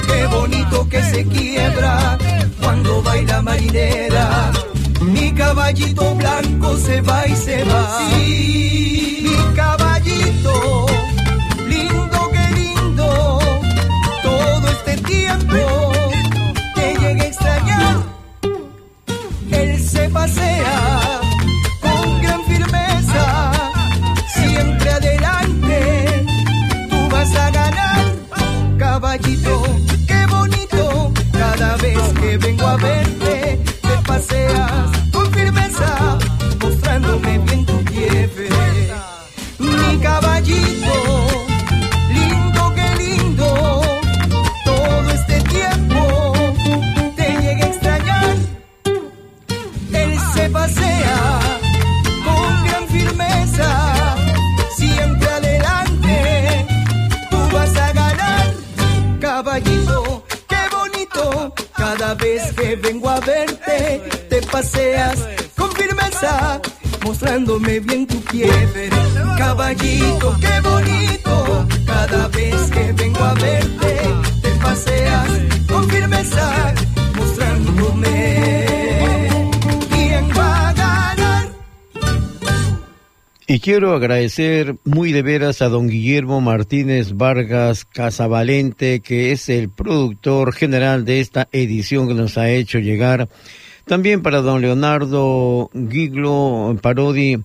Qué 0.06 0.26
bonito 0.26 0.86
que 0.90 1.02
se 1.02 1.24
quiebra 1.26 2.18
cuando 2.60 3.02
baila 3.02 3.40
marinera. 3.40 4.52
Mi 5.00 5.32
caballito 5.32 6.14
blanco 6.14 6.76
se 6.76 7.00
va 7.00 7.26
y 7.26 7.36
se 7.36 7.64
va. 7.64 8.04
Te 64.28 64.42
paseas 64.42 65.18
con 65.56 65.70
firmeza, 65.72 66.60
mostrándome 67.04 67.80
bien 67.80 68.06
tu 68.06 68.22
quiebre, 68.24 68.90
caballito, 69.38 70.36
qué 70.40 70.60
bonito, 70.60 71.66
cada 71.86 72.28
vez 72.28 72.70
que 72.70 72.92
vengo 72.92 73.24
a 73.24 73.34
verte, 73.34 74.00
te 74.42 74.50
paseas 74.62 75.28
con 75.68 75.88
firmeza, 75.88 76.74
mostrándome 77.16 78.73
Y 83.46 83.60
quiero 83.60 83.94
agradecer 83.94 84.76
muy 84.84 85.12
de 85.12 85.20
veras 85.20 85.60
a 85.60 85.68
don 85.68 85.86
Guillermo 85.86 86.40
Martínez 86.40 87.12
Vargas 87.12 87.84
Casavalente, 87.84 89.00
que 89.00 89.32
es 89.32 89.50
el 89.50 89.68
productor 89.68 90.54
general 90.54 91.04
de 91.04 91.20
esta 91.20 91.46
edición 91.52 92.08
que 92.08 92.14
nos 92.14 92.38
ha 92.38 92.48
hecho 92.48 92.78
llegar. 92.78 93.28
También 93.84 94.22
para 94.22 94.40
don 94.40 94.62
Leonardo 94.62 95.70
Giglo 95.90 96.74
Parodi 96.80 97.36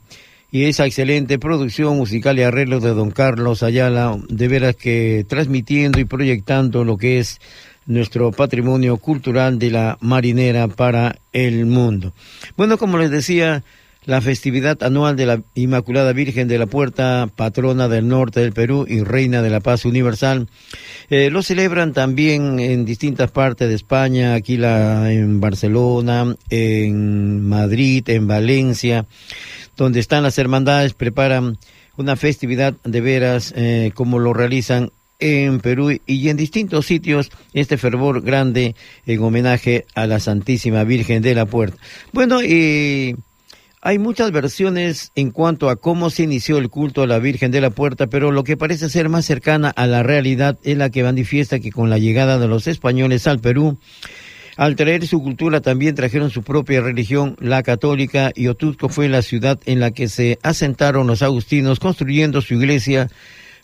y 0.49 0.63
esa 0.63 0.85
excelente 0.85 1.37
producción 1.37 1.97
musical 1.97 2.39
y 2.39 2.43
arreglo 2.43 2.79
de 2.79 2.93
don 2.93 3.11
Carlos 3.11 3.61
Ayala, 3.61 4.17
de 4.29 4.47
veras 4.47 4.77
que 4.77 5.25
transmitiendo 5.27 5.99
y 5.99 6.05
proyectando 6.05 6.85
lo 6.85 6.95
que 6.95 7.19
es 7.19 7.41
nuestro 7.87 8.31
patrimonio 8.31 8.95
cultural 8.95 9.59
de 9.59 9.71
la 9.71 9.97
marinera 9.99 10.69
para 10.69 11.17
el 11.33 11.65
mundo. 11.65 12.13
Bueno, 12.55 12.77
como 12.77 12.97
les 12.97 13.11
decía, 13.11 13.65
la 14.09 14.21
festividad 14.21 14.81
anual 14.81 15.15
de 15.15 15.27
la 15.27 15.43
Inmaculada 15.53 16.13
Virgen 16.13 16.47
de 16.47 16.57
la 16.57 16.65
Puerta, 16.65 17.29
patrona 17.35 17.87
del 17.87 18.07
norte 18.07 18.39
del 18.39 18.53
Perú 18.53 18.87
y 18.89 19.03
reina 19.03 19.43
de 19.43 19.51
la 19.51 19.59
paz 19.59 19.85
universal, 19.85 20.47
eh, 21.11 21.29
lo 21.29 21.43
celebran 21.43 21.93
también 21.93 22.59
en 22.59 22.85
distintas 22.85 23.29
partes 23.29 23.69
de 23.69 23.75
España, 23.75 24.33
aquí 24.33 24.57
la, 24.57 25.13
en 25.13 25.39
Barcelona, 25.39 26.35
en 26.49 27.47
Madrid, 27.47 28.09
en 28.09 28.25
Valencia, 28.25 29.05
donde 29.77 29.99
están 29.99 30.23
las 30.23 30.39
hermandades, 30.39 30.95
preparan 30.95 31.59
una 31.95 32.15
festividad 32.15 32.73
de 32.83 33.01
veras 33.01 33.53
eh, 33.55 33.91
como 33.93 34.17
lo 34.17 34.33
realizan 34.33 34.91
en 35.19 35.59
Perú 35.59 35.95
y 36.03 36.29
en 36.29 36.37
distintos 36.37 36.87
sitios 36.87 37.29
este 37.53 37.77
fervor 37.77 38.23
grande 38.23 38.75
en 39.05 39.21
homenaje 39.21 39.85
a 39.93 40.07
la 40.07 40.19
Santísima 40.19 40.83
Virgen 40.83 41.21
de 41.21 41.35
la 41.35 41.45
Puerta. 41.45 41.77
Bueno, 42.11 42.41
y 42.41 43.15
hay 43.81 43.97
muchas 43.97 44.31
versiones 44.31 45.11
en 45.15 45.31
cuanto 45.31 45.69
a 45.69 45.77
cómo 45.77 46.09
se 46.09 46.23
inició 46.23 46.57
el 46.57 46.69
culto 46.69 47.01
a 47.01 47.07
la 47.07 47.19
Virgen 47.19 47.51
de 47.51 47.61
la 47.61 47.69
Puerta, 47.69 48.07
pero 48.07 48.31
lo 48.31 48.43
que 48.43 48.57
parece 48.57 48.89
ser 48.89 49.07
más 49.07 49.25
cercana 49.25 49.69
a 49.69 49.87
la 49.87 50.03
realidad 50.03 50.57
es 50.63 50.77
la 50.77 50.89
que 50.89 51.03
manifiesta 51.03 51.59
que 51.59 51.71
con 51.71 51.89
la 51.89 51.97
llegada 51.97 52.39
de 52.39 52.47
los 52.47 52.67
españoles 52.67 53.25
al 53.25 53.39
Perú, 53.39 53.79
al 54.57 54.75
traer 54.75 55.07
su 55.07 55.21
cultura 55.23 55.61
también 55.61 55.95
trajeron 55.95 56.29
su 56.29 56.43
propia 56.43 56.81
religión, 56.81 57.37
la 57.39 57.63
católica, 57.63 58.33
y 58.35 58.47
Otusco 58.47 58.89
fue 58.89 59.07
la 59.07 59.21
ciudad 59.21 59.57
en 59.65 59.79
la 59.79 59.91
que 59.91 60.09
se 60.09 60.37
asentaron 60.43 61.07
los 61.07 61.21
agustinos 61.21 61.79
construyendo 61.79 62.41
su 62.41 62.55
iglesia 62.55 63.09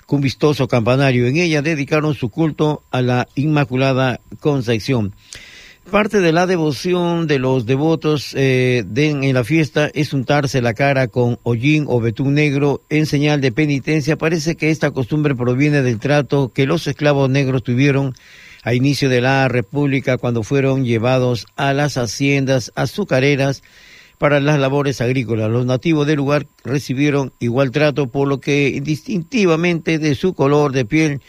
con 0.06 0.21
vistoso 0.21 0.69
campanario. 0.69 1.28
En 1.28 1.36
ella 1.36 1.62
dedicaron 1.62 2.15
su 2.15 2.30
culto 2.30 2.84
a 2.91 3.01
la 3.01 3.28
Inmaculada 3.36 4.21
Concepción. 4.39 5.13
Parte 5.91 6.19
de 6.19 6.34
la 6.34 6.48
devoción 6.48 7.28
de 7.28 7.38
los 7.38 7.67
devotos 7.67 8.34
eh, 8.36 8.84
en 8.95 9.34
la 9.34 9.43
fiesta 9.43 9.89
es 9.93 10.13
untarse 10.13 10.62
la 10.62 10.74
cara 10.74 11.08
con 11.08 11.38
hollín 11.43 11.86
o 11.88 12.02
betún 12.02 12.34
negro 12.34 12.82
en 12.89 13.06
señal 13.06 13.39
de 13.39 13.52
penitencia. 13.52 14.17
Parece 14.17 14.56
que 14.56 14.71
esta 14.71 14.89
costumbre 14.89 15.36
proviene 15.36 15.84
del 15.84 16.00
trato 16.00 16.52
que 16.52 16.65
los 16.65 16.88
esclavos 16.88 17.30
negros 17.30 17.62
tuvieron 17.63 18.15
a 18.63 18.74
inicio 18.74 19.10
de 19.10 19.21
la 19.21 19.48
República 19.48 20.17
cuando 20.17 20.41
fueron 20.41 20.86
llevados 20.86 21.45
a 21.56 21.71
las 21.71 21.98
haciendas 21.98 22.71
azucareras 22.76 23.62
para 24.17 24.39
las 24.39 24.60
labores 24.60 25.02
agrícolas. 25.02 25.52
Los 25.52 25.67
nativos 25.67 26.08
del 26.08 26.17
lugar 26.17 26.48
recibieron 26.63 27.32
igual 27.39 27.69
trato, 27.69 28.08
por 28.08 28.28
lo 28.28 28.39
que 28.39 28.82
distintivamente 28.82 30.00
de 30.00 30.15
su 30.15 30.34
color 30.34 30.71
de 30.71 30.86
piel 30.86 31.21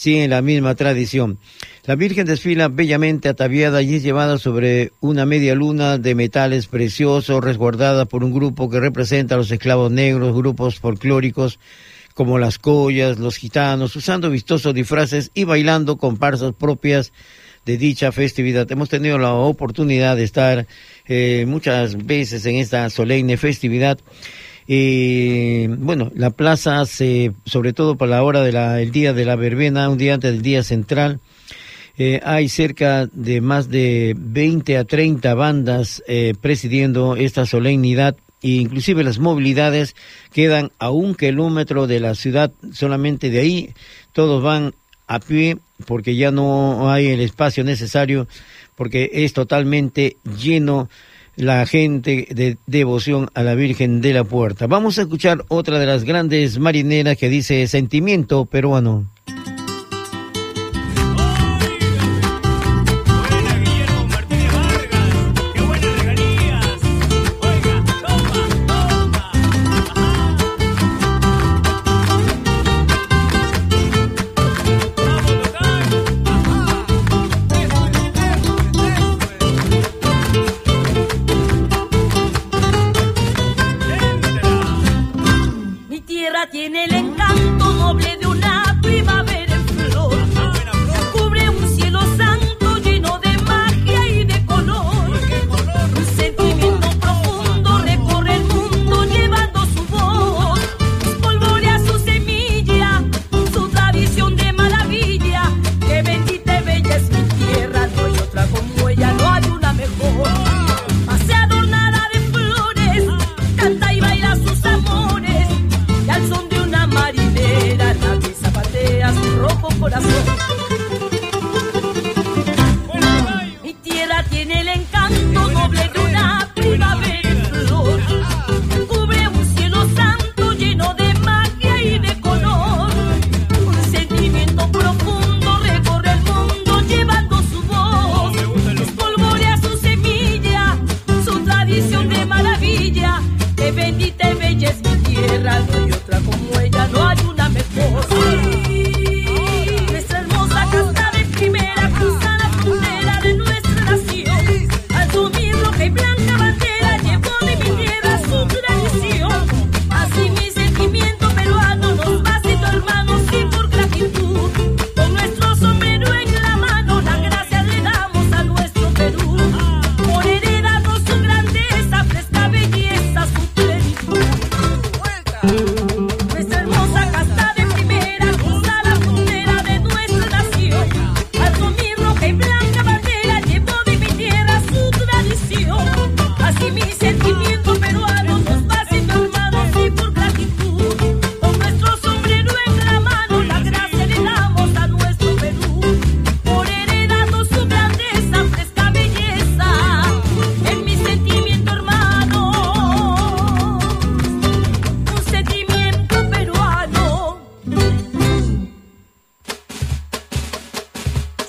siguen 0.00 0.30
la 0.30 0.40
misma 0.40 0.74
tradición. 0.76 1.38
La 1.84 1.94
Virgen 1.94 2.24
desfila 2.24 2.68
bellamente 2.68 3.28
ataviada 3.28 3.82
y 3.82 3.96
es 3.96 4.02
llevada 4.02 4.38
sobre 4.38 4.92
una 5.00 5.26
media 5.26 5.54
luna 5.54 5.98
de 5.98 6.14
metales 6.14 6.68
preciosos, 6.68 7.44
resguardada 7.44 8.06
por 8.06 8.24
un 8.24 8.32
grupo 8.32 8.70
que 8.70 8.80
representa 8.80 9.34
a 9.34 9.38
los 9.38 9.50
esclavos 9.50 9.92
negros, 9.92 10.34
grupos 10.34 10.78
folclóricos 10.78 11.58
como 12.14 12.38
las 12.38 12.58
collas, 12.58 13.18
los 13.18 13.36
gitanos, 13.36 13.94
usando 13.94 14.30
vistosos 14.30 14.72
disfraces 14.72 15.30
y 15.34 15.44
bailando 15.44 15.98
comparsas 15.98 16.54
propias 16.54 17.12
de 17.66 17.76
dicha 17.76 18.10
festividad. 18.10 18.72
Hemos 18.72 18.88
tenido 18.88 19.18
la 19.18 19.34
oportunidad 19.34 20.16
de 20.16 20.24
estar 20.24 20.66
eh, 21.08 21.44
muchas 21.46 22.06
veces 22.06 22.46
en 22.46 22.56
esta 22.56 22.88
solemne 22.88 23.36
festividad. 23.36 23.98
Y 24.72 25.66
bueno, 25.66 26.12
la 26.14 26.30
plaza, 26.30 26.86
se, 26.86 27.32
sobre 27.44 27.72
todo 27.72 27.96
para 27.96 28.12
la 28.12 28.22
hora 28.22 28.44
del 28.44 28.92
día 28.92 29.12
de 29.12 29.24
la 29.24 29.34
verbena, 29.34 29.88
un 29.88 29.98
día 29.98 30.14
antes 30.14 30.30
del 30.30 30.42
día 30.42 30.62
central, 30.62 31.18
eh, 31.98 32.20
hay 32.22 32.48
cerca 32.48 33.08
de 33.12 33.40
más 33.40 33.68
de 33.68 34.14
20 34.16 34.78
a 34.78 34.84
30 34.84 35.34
bandas 35.34 36.04
eh, 36.06 36.34
presidiendo 36.40 37.16
esta 37.16 37.46
solemnidad. 37.46 38.16
E 38.42 38.50
inclusive 38.50 39.02
las 39.02 39.18
movilidades 39.18 39.96
quedan 40.32 40.70
a 40.78 40.90
un 40.90 41.16
kilómetro 41.16 41.88
de 41.88 41.98
la 41.98 42.14
ciudad, 42.14 42.52
solamente 42.72 43.28
de 43.28 43.40
ahí 43.40 43.74
todos 44.12 44.40
van 44.40 44.72
a 45.08 45.18
pie 45.18 45.58
porque 45.84 46.14
ya 46.14 46.30
no 46.30 46.92
hay 46.92 47.08
el 47.08 47.22
espacio 47.22 47.64
necesario 47.64 48.28
porque 48.76 49.10
es 49.12 49.32
totalmente 49.32 50.16
lleno 50.38 50.88
la 51.40 51.64
gente 51.66 52.28
de 52.30 52.58
devoción 52.66 53.30
a 53.34 53.42
la 53.42 53.54
Virgen 53.54 54.00
de 54.00 54.12
la 54.12 54.24
Puerta. 54.24 54.66
Vamos 54.66 54.98
a 54.98 55.02
escuchar 55.02 55.44
otra 55.48 55.78
de 55.78 55.86
las 55.86 56.04
grandes 56.04 56.58
marineras 56.58 57.16
que 57.16 57.28
dice 57.28 57.66
sentimiento 57.66 58.44
peruano. 58.44 59.06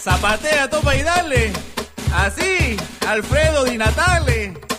Zapatea, 0.03 0.67
topa 0.67 0.95
y 0.95 1.03
dale. 1.03 1.53
Así, 2.15 2.75
Alfredo 3.07 3.65
Di 3.65 3.77
Natale. 3.77 4.70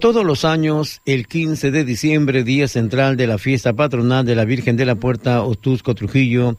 Todos 0.00 0.24
los 0.26 0.44
años, 0.44 1.00
el 1.06 1.26
15 1.26 1.70
de 1.70 1.84
diciembre, 1.84 2.44
día 2.44 2.68
central 2.68 3.16
de 3.16 3.26
la 3.26 3.38
fiesta 3.38 3.72
patronal 3.72 4.26
de 4.26 4.34
la 4.34 4.44
Virgen 4.44 4.76
de 4.76 4.84
la 4.84 4.94
Puerta 4.94 5.42
Ostusco 5.42 5.94
Trujillo, 5.94 6.56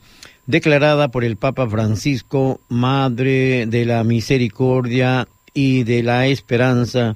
declarada 0.47 1.09
por 1.09 1.23
el 1.23 1.37
Papa 1.37 1.69
Francisco 1.69 2.59
Madre 2.67 3.67
de 3.67 3.85
la 3.85 4.03
Misericordia 4.03 5.27
y 5.53 5.83
de 5.83 6.03
la 6.03 6.27
Esperanza, 6.27 7.15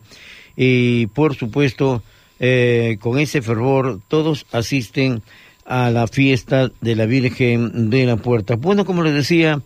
y 0.56 1.08
por 1.08 1.36
supuesto, 1.36 2.04
eh, 2.40 2.98
con 3.00 3.18
ese 3.18 3.42
fervor, 3.42 4.00
todos 4.08 4.46
asisten 4.52 5.24
a 5.66 5.90
la 5.90 6.08
fiesta 6.08 6.72
de 6.82 6.96
la 6.96 7.08
Virgen 7.08 7.90
de 7.90 8.06
la 8.06 8.18
Puerta. 8.18 8.56
Bueno, 8.58 8.86
como 8.86 9.02
les 9.02 9.14
decía, 9.14 9.62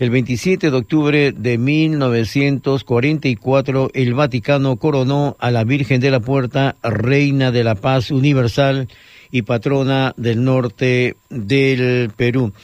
el 0.00 0.10
27 0.10 0.70
de 0.70 0.76
octubre 0.76 1.32
de 1.32 1.58
1944, 1.58 3.90
el 3.92 4.14
Vaticano 4.14 4.76
coronó 4.76 5.36
a 5.38 5.50
la 5.50 5.64
Virgen 5.64 6.00
de 6.00 6.10
la 6.10 6.20
Puerta, 6.20 6.76
Reina 6.82 7.50
de 7.50 7.64
la 7.64 7.74
Paz 7.74 8.10
Universal 8.10 8.88
y 9.30 9.42
patrona 9.42 10.14
del 10.16 10.42
norte 10.42 11.16
del 11.28 12.10
Perú. 12.16 12.54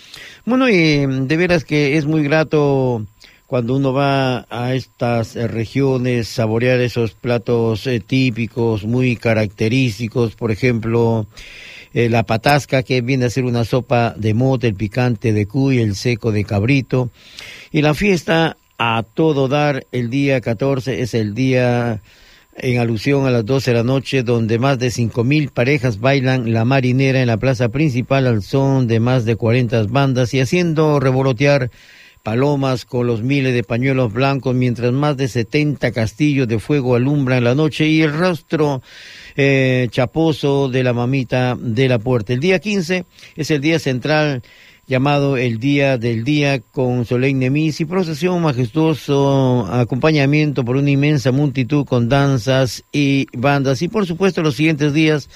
Bueno, 0.47 0.71
y 0.71 1.05
de 1.05 1.37
veras 1.37 1.65
que 1.65 1.99
es 1.99 2.07
muy 2.07 2.23
grato 2.23 3.05
cuando 3.47 3.77
uno 3.77 3.93
va 3.93 4.47
a 4.49 4.75
estas 4.75 5.35
regiones 5.35 6.29
saborear 6.29 6.81
esos 6.81 7.13
platos 7.13 7.87
eh, 7.87 8.01
típicos, 8.01 8.85
muy 8.85 9.15
característicos, 9.15 10.37
por 10.37 10.51
ejemplo, 10.51 11.27
eh, 11.97 12.11
la 12.11 12.25
patasca, 12.25 12.83
que 12.83 13.01
viene 13.01 13.25
a 13.25 13.31
ser 13.31 13.47
una 13.47 13.65
sopa 13.65 14.15
de 14.19 14.35
mote, 14.35 14.67
el 14.67 14.75
picante 14.75 15.33
de 15.33 15.47
cuy, 15.47 15.79
el 15.79 15.95
seco 15.95 16.31
de 16.31 16.45
cabrito. 16.45 17.09
Y 17.73 17.81
la 17.81 17.95
fiesta 17.95 18.59
a 18.77 19.03
todo 19.03 19.49
dar, 19.49 19.87
el 19.93 20.11
día 20.11 20.43
14 20.43 21.01
es 21.01 21.15
el 21.15 21.33
día 21.33 22.03
en 22.55 22.79
alusión 22.81 23.25
a 23.25 23.31
las 23.31 23.47
12 23.47 23.71
de 23.71 23.77
la 23.79 23.83
noche, 23.83 24.23
donde 24.23 24.59
más 24.59 24.79
de 24.79 24.91
cinco 24.91 25.25
mil 25.25 25.49
parejas 25.49 25.99
bailan 25.99 26.53
la 26.53 26.67
marinera 26.67 27.23
en 27.23 27.29
la 27.29 27.39
plaza 27.39 27.71
principal 27.71 28.27
al 28.27 28.43
son 28.43 28.89
de 28.89 29.01
más 29.01 29.25
de 29.25 29.37
40 29.37 29.85
bandas 29.85 30.35
y 30.35 30.41
haciendo 30.41 31.01
revolotear 31.01 31.71
palomas 32.27 32.85
con 32.85 33.07
los 33.07 33.23
miles 33.23 33.55
de 33.55 33.63
pañuelos 33.63 34.13
blancos, 34.13 34.53
mientras 34.53 34.91
más 34.91 35.17
de 35.17 35.29
70 35.29 35.93
castillos 35.93 36.49
de 36.49 36.59
fuego 36.59 36.97
alumbran 36.97 37.45
la 37.45 37.55
noche 37.55 37.87
y 37.87 38.03
el 38.03 38.13
rostro 38.13 38.83
eh, 39.37 39.87
chaposo 39.93 40.69
de 40.69 40.83
la 40.83 40.93
mamita 40.93 41.57
de 41.57 41.89
la 41.89 42.01
puerta. 42.01 42.33
El 42.33 42.41
día 42.41 42.59
15 42.59 43.05
es 43.37 43.51
el 43.53 43.61
día 43.61 43.79
central 43.79 44.43
llamado 44.89 45.37
el 45.37 45.61
Día 45.61 45.99
del 45.99 46.25
Día 46.25 46.59
con 46.59 47.05
solemne 47.05 47.49
misa 47.49 47.85
y 47.85 47.87
procesión 47.87 48.43
majestuoso, 48.43 49.65
acompañamiento 49.71 50.65
por 50.65 50.75
una 50.75 50.91
inmensa 50.91 51.31
multitud 51.31 51.85
con 51.85 52.09
danzas 52.09 52.83
y 52.91 53.29
bandas. 53.35 53.83
Y 53.83 53.89
por 53.89 54.05
supuesto 54.05 54.43
los 54.43 54.57
siguientes 54.57 54.93
días 54.93 55.29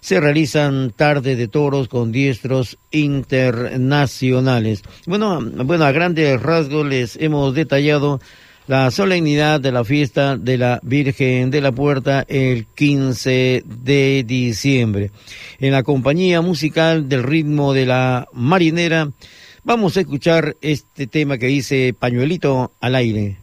se 0.00 0.20
realizan 0.20 0.90
tarde 0.90 1.36
de 1.36 1.48
toros 1.48 1.88
con 1.88 2.12
diestros 2.12 2.78
internacionales. 2.90 4.82
Bueno, 5.06 5.40
bueno, 5.40 5.84
a 5.84 5.92
grandes 5.92 6.40
rasgos 6.40 6.86
les 6.86 7.16
hemos 7.16 7.54
detallado 7.54 8.20
la 8.68 8.90
solemnidad 8.90 9.60
de 9.60 9.72
la 9.72 9.82
fiesta 9.82 10.36
de 10.36 10.58
la 10.58 10.78
Virgen 10.82 11.50
de 11.50 11.62
la 11.62 11.72
Puerta 11.72 12.24
el 12.28 12.66
15 12.66 13.64
de 13.66 14.24
diciembre. 14.26 15.10
En 15.58 15.72
la 15.72 15.82
compañía 15.82 16.42
musical 16.42 17.08
del 17.08 17.22
ritmo 17.22 17.72
de 17.72 17.86
la 17.86 18.28
marinera, 18.34 19.10
vamos 19.64 19.96
a 19.96 20.00
escuchar 20.00 20.56
este 20.60 21.06
tema 21.06 21.38
que 21.38 21.46
dice 21.46 21.94
Pañuelito 21.98 22.72
al 22.80 22.94
aire. 22.94 23.38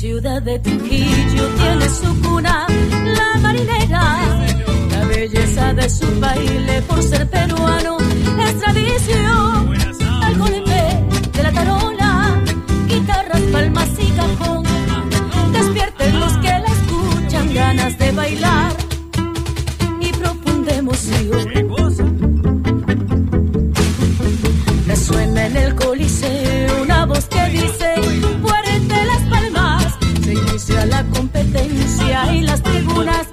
Ciudad 0.00 0.40
de 0.40 0.58
Trujillo 0.60 1.46
tiene 1.58 1.88
su 1.90 2.22
cuna, 2.22 2.66
la 3.18 3.38
marinera. 3.40 4.18
La 4.92 5.04
belleza 5.04 5.74
de 5.74 5.90
su 5.90 6.06
baile 6.18 6.80
por 6.88 7.02
ser 7.02 7.28
peruano 7.28 7.98
es 7.98 8.58
tradición. 8.60 9.39
Competencia 31.40 32.34
y 32.34 32.42
las 32.42 32.62
tribunas 32.62 33.29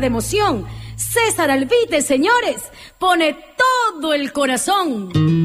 de 0.00 0.06
emoción. 0.06 0.66
César 0.96 1.50
Alvite, 1.50 2.02
señores, 2.02 2.70
pone 2.98 3.36
todo 3.56 4.12
el 4.12 4.32
corazón. 4.32 5.39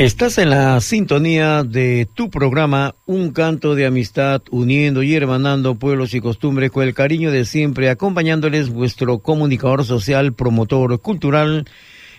Estás 0.00 0.38
en 0.38 0.48
la 0.48 0.80
sintonía 0.80 1.62
de 1.62 2.08
tu 2.14 2.30
programa 2.30 2.94
Un 3.04 3.32
canto 3.32 3.74
de 3.74 3.84
amistad 3.84 4.40
uniendo 4.50 5.02
y 5.02 5.14
hermanando 5.14 5.74
pueblos 5.74 6.14
y 6.14 6.22
costumbres 6.22 6.70
con 6.70 6.84
el 6.84 6.94
cariño 6.94 7.30
de 7.30 7.44
siempre, 7.44 7.90
acompañándoles 7.90 8.70
vuestro 8.70 9.18
comunicador 9.18 9.84
social, 9.84 10.32
promotor 10.32 11.02
cultural, 11.02 11.66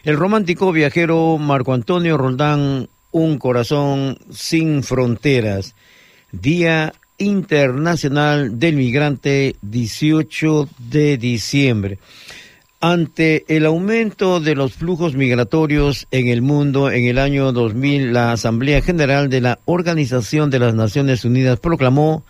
el 0.03 0.15
romántico 0.15 0.71
viajero 0.71 1.39
Marco 1.39 1.73
Antonio 1.73 2.19
Roldán, 2.19 2.87
Un 3.09 3.39
corazón 3.39 4.19
sin 4.29 4.83
fronteras. 4.83 5.73
Día 6.31 6.93
Internacional 7.17 8.59
del 8.59 8.75
Migrante, 8.75 9.55
18 9.63 10.69
de 10.77 11.17
diciembre. 11.17 11.97
Ante 12.83 13.45
el 13.47 13.67
aumento 13.67 14.39
de 14.39 14.55
los 14.55 14.73
flujos 14.73 15.13
migratorios 15.13 16.07
en 16.09 16.29
el 16.29 16.41
mundo 16.41 16.89
en 16.89 17.05
el 17.05 17.19
año 17.19 17.51
2000, 17.51 18.11
la 18.11 18.31
Asamblea 18.31 18.81
General 18.81 19.29
de 19.29 19.39
la 19.39 19.59
Organización 19.65 20.49
de 20.49 20.57
las 20.57 20.73
Naciones 20.73 21.23
Unidas 21.23 21.59
proclamó 21.59 22.25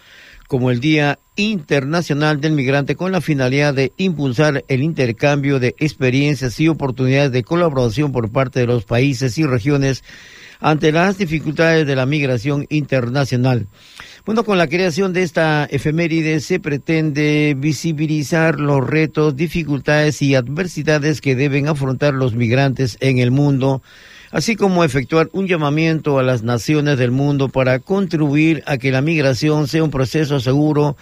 como 0.50 0.70
el 0.70 0.82
Día 0.82 1.20
Internacional 1.38 2.42
del 2.42 2.52
Migrante 2.52 2.98
con 2.98 3.14
la 3.14 3.22
finalidad 3.22 3.74
de 3.74 3.94
impulsar 3.96 4.66
el 4.68 4.84
intercambio 4.84 5.58
de 5.58 5.74
experiencias 5.80 6.60
y 6.60 6.68
oportunidades 6.68 7.32
de 7.32 7.44
colaboración 7.44 8.12
por 8.12 8.30
parte 8.30 8.60
de 8.60 8.68
los 8.68 8.84
países 8.84 9.38
y 9.38 9.46
regiones 9.46 10.04
ante 10.60 10.92
las 10.92 11.18
dificultades 11.18 11.88
de 11.88 11.96
la 11.96 12.06
migración 12.06 12.66
internacional. 12.68 13.68
Bueno, 14.24 14.44
con 14.44 14.60
la 14.60 14.68
creación 14.68 15.14
de 15.14 15.24
esta 15.24 15.66
efeméride 15.66 16.42
se 16.42 16.60
pretende 16.60 17.56
visibilizar 17.58 18.60
los 18.60 18.88
retos, 18.88 19.36
dificultades 19.36 20.22
y 20.22 20.36
adversidades 20.36 21.22
que 21.22 21.36
deben 21.36 21.68
afrontar 21.68 22.14
los 22.14 22.36
migrantes 22.36 22.98
en 23.00 23.18
el 23.18 23.32
mundo, 23.32 23.82
así 24.30 24.56
como 24.56 24.84
efectuar 24.84 25.30
un 25.34 25.48
llamamiento 25.48 26.20
a 26.20 26.24
las 26.24 26.44
naciones 26.44 27.00
del 27.00 27.10
mundo 27.10 27.50
para 27.50 27.80
contribuir 27.80 28.62
a 28.68 28.78
que 28.78 28.92
la 28.92 29.02
migración 29.02 29.68
sea 29.68 29.84
un 29.84 29.90
proceso 29.90 30.40
seguro, 30.40 30.98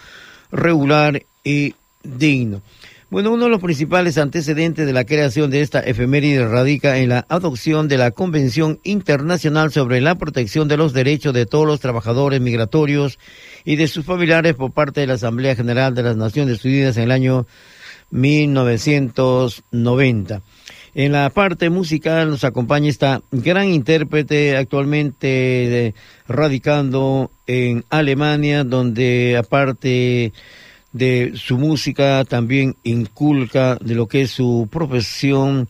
regular 0.50 1.22
y 1.44 1.74
digno. 2.02 2.62
Bueno, 3.10 3.32
uno 3.32 3.44
de 3.46 3.50
los 3.50 3.60
principales 3.60 4.18
antecedentes 4.18 4.86
de 4.86 4.92
la 4.92 5.04
creación 5.04 5.50
de 5.50 5.62
esta 5.62 5.80
efeméride 5.80 6.46
radica 6.46 6.98
en 6.98 7.08
la 7.08 7.26
adopción 7.28 7.88
de 7.88 7.98
la 7.98 8.12
Convención 8.12 8.78
Internacional 8.84 9.72
sobre 9.72 10.00
la 10.00 10.14
Protección 10.14 10.68
de 10.68 10.76
los 10.76 10.92
Derechos 10.92 11.34
de 11.34 11.44
todos 11.44 11.66
los 11.66 11.80
trabajadores 11.80 12.40
migratorios 12.40 13.18
y 13.64 13.74
de 13.74 13.88
sus 13.88 14.04
familiares 14.04 14.54
por 14.54 14.70
parte 14.70 15.00
de 15.00 15.08
la 15.08 15.14
Asamblea 15.14 15.56
General 15.56 15.92
de 15.92 16.04
las 16.04 16.16
Naciones 16.16 16.64
Unidas 16.64 16.96
en 16.98 17.02
el 17.02 17.10
año 17.10 17.48
1990. 18.12 20.42
En 20.94 21.10
la 21.10 21.30
parte 21.30 21.68
musical 21.68 22.30
nos 22.30 22.44
acompaña 22.44 22.90
esta 22.90 23.22
gran 23.32 23.70
intérprete 23.70 24.56
actualmente 24.56 25.86
eh, 25.86 25.94
radicando 26.28 27.32
en 27.48 27.84
Alemania, 27.90 28.62
donde 28.62 29.36
aparte 29.36 30.32
de 30.92 31.32
su 31.36 31.58
música 31.58 32.24
también 32.24 32.76
inculca 32.82 33.76
de 33.76 33.94
lo 33.94 34.06
que 34.06 34.22
es 34.22 34.30
su 34.30 34.68
profesión 34.70 35.68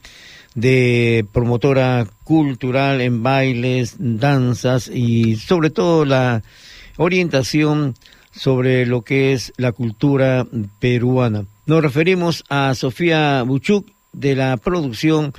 de 0.54 1.24
promotora 1.32 2.06
cultural 2.24 3.00
en 3.00 3.22
bailes, 3.22 3.96
danzas 3.98 4.88
y 4.88 5.36
sobre 5.36 5.70
todo 5.70 6.04
la 6.04 6.42
orientación 6.96 7.94
sobre 8.32 8.86
lo 8.86 9.02
que 9.02 9.32
es 9.32 9.52
la 9.56 9.72
cultura 9.72 10.46
peruana. 10.78 11.44
Nos 11.66 11.82
referimos 11.82 12.44
a 12.48 12.74
Sofía 12.74 13.42
Buchuk 13.42 13.86
de 14.12 14.34
la 14.34 14.56
producción. 14.56 15.32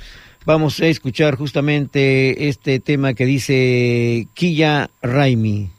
Vamos 0.44 0.80
a 0.80 0.86
escuchar 0.86 1.36
justamente 1.36 2.48
este 2.48 2.80
tema 2.80 3.14
que 3.14 3.26
dice 3.26 4.28
Quilla 4.34 4.90
Raimi. 5.02 5.70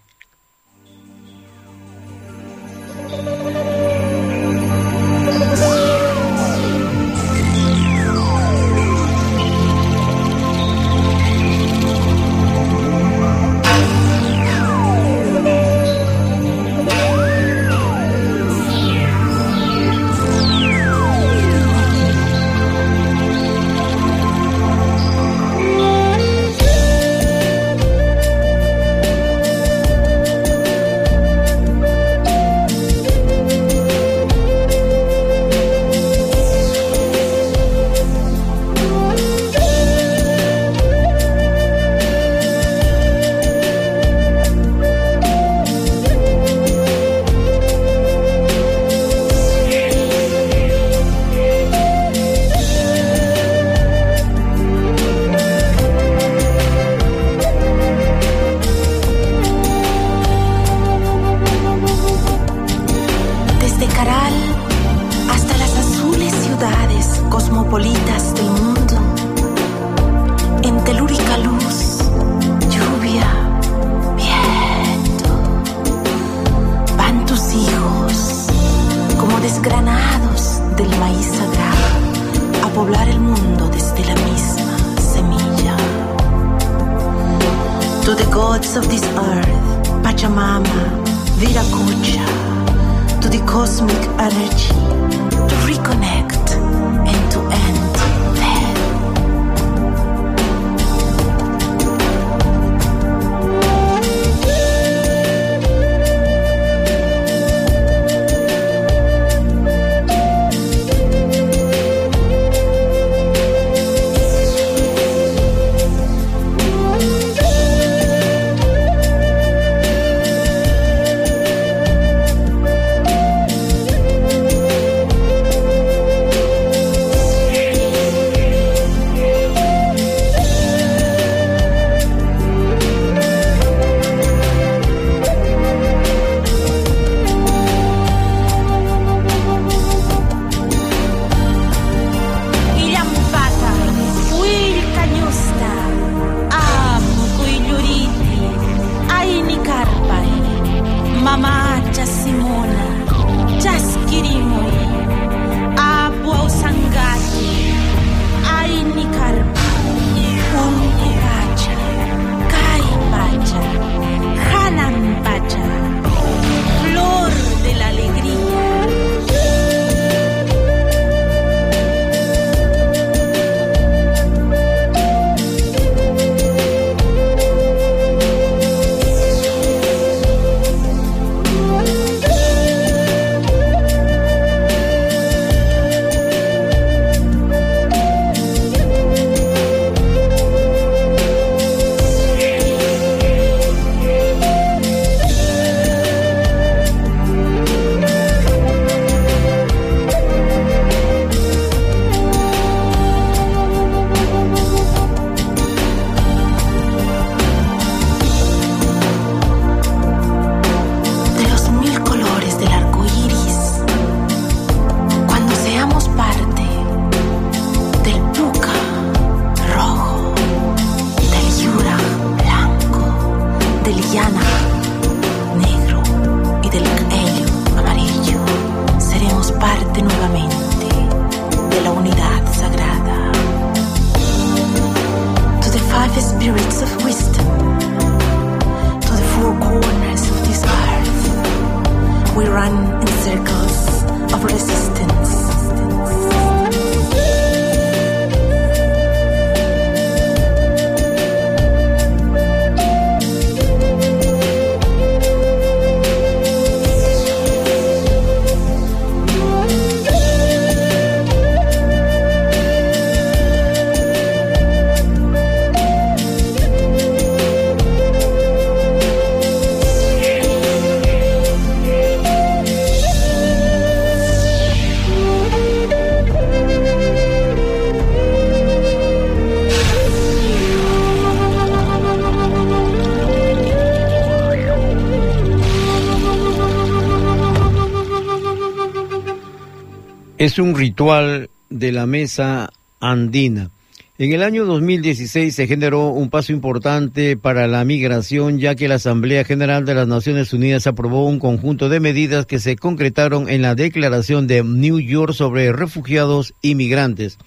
Es 290.44 290.60
un 290.60 290.76
ritual 290.76 291.50
de 291.70 291.94
la 291.94 292.06
mesa 292.06 292.70
andina. 293.00 293.70
En 294.18 294.34
el 294.34 294.44
año 294.44 294.66
2016 294.66 295.56
se 295.56 295.68
generó 295.68 296.10
un 296.10 296.30
paso 296.30 296.52
importante 296.52 297.38
para 297.38 297.66
la 297.68 297.86
migración, 297.86 298.60
ya 298.60 298.76
que 298.76 298.90
la 298.90 298.96
Asamblea 298.96 299.46
General 299.46 299.86
de 299.86 299.94
las 299.94 300.06
Naciones 300.06 300.52
Unidas 300.52 300.86
aprobó 300.86 301.26
un 301.28 301.40
conjunto 301.40 301.88
de 301.88 302.02
medidas 302.02 302.46
que 302.46 302.60
se 302.60 302.76
concretaron 302.76 303.48
en 303.50 303.62
la 303.62 303.74
Declaración 303.74 304.46
de 304.46 304.66
New 304.66 305.00
York 305.00 305.32
sobre 305.32 305.72
refugiados 305.72 306.54
y 306.62 306.76
migrantes. 306.76 307.38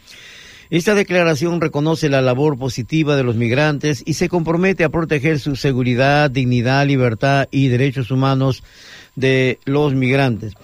Esta 0.71 0.95
declaración 0.95 1.61
reconoce 1.61 2.09
la 2.09 2.23
labor 2.23 2.59
positiva 2.59 3.15
de 3.15 3.25
los 3.25 3.37
migrantes 3.37 4.03
y 4.07 4.15
se 4.15 4.31
compromete 4.31 4.85
a 4.85 4.89
proteger 4.89 5.39
su 5.39 5.55
seguridad, 5.55 6.31
dignidad, 6.31 6.87
libertad 6.87 7.47
y 7.51 7.69
derechos 7.69 8.11
humanos 8.11 8.63
de 9.15 9.59
los 9.67 9.95
migrantes. 9.95 10.55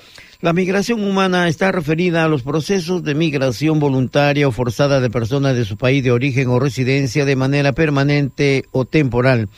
La 0.43 0.53
migración 0.53 1.05
humana 1.05 1.47
está 1.47 1.70
referida 1.70 2.24
a 2.24 2.28
los 2.28 2.43
procesos 2.43 3.05
de 3.05 3.14
migración 3.14 3.78
voluntaria 3.78 4.49
o 4.49 4.51
forzada 4.51 5.01
de 5.01 5.09
personas 5.09 5.55
de 5.55 5.64
su 5.64 5.76
país 5.76 6.03
de 6.03 6.11
origen 6.11 6.49
o 6.49 6.59
residencia 6.59 7.24
de 7.24 7.36
manera 7.36 7.72
permanente 7.74 8.64
o 8.72 8.84
temporal. 8.84 9.49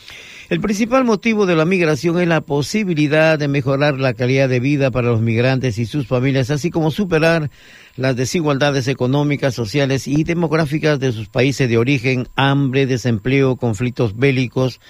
El 0.50 0.60
principal 0.60 1.04
motivo 1.04 1.46
de 1.46 1.56
la 1.56 1.64
migración 1.64 2.20
es 2.20 2.28
la 2.28 2.42
posibilidad 2.42 3.38
de 3.38 3.48
mejorar 3.48 3.98
la 3.98 4.12
calidad 4.12 4.46
de 4.50 4.60
vida 4.60 4.90
para 4.90 5.08
los 5.08 5.22
migrantes 5.22 5.78
y 5.78 5.86
sus 5.86 6.06
familias, 6.06 6.50
así 6.50 6.70
como 6.70 6.90
superar 6.90 7.50
las 7.96 8.14
desigualdades 8.14 8.86
económicas, 8.86 9.54
sociales 9.54 10.06
y 10.06 10.22
demográficas 10.22 11.00
de 11.00 11.12
sus 11.12 11.30
países 11.30 11.66
de 11.66 11.78
origen, 11.78 12.28
hambre, 12.36 12.84
desempleo, 12.84 13.56
conflictos 13.56 14.18
bélicos, 14.18 14.80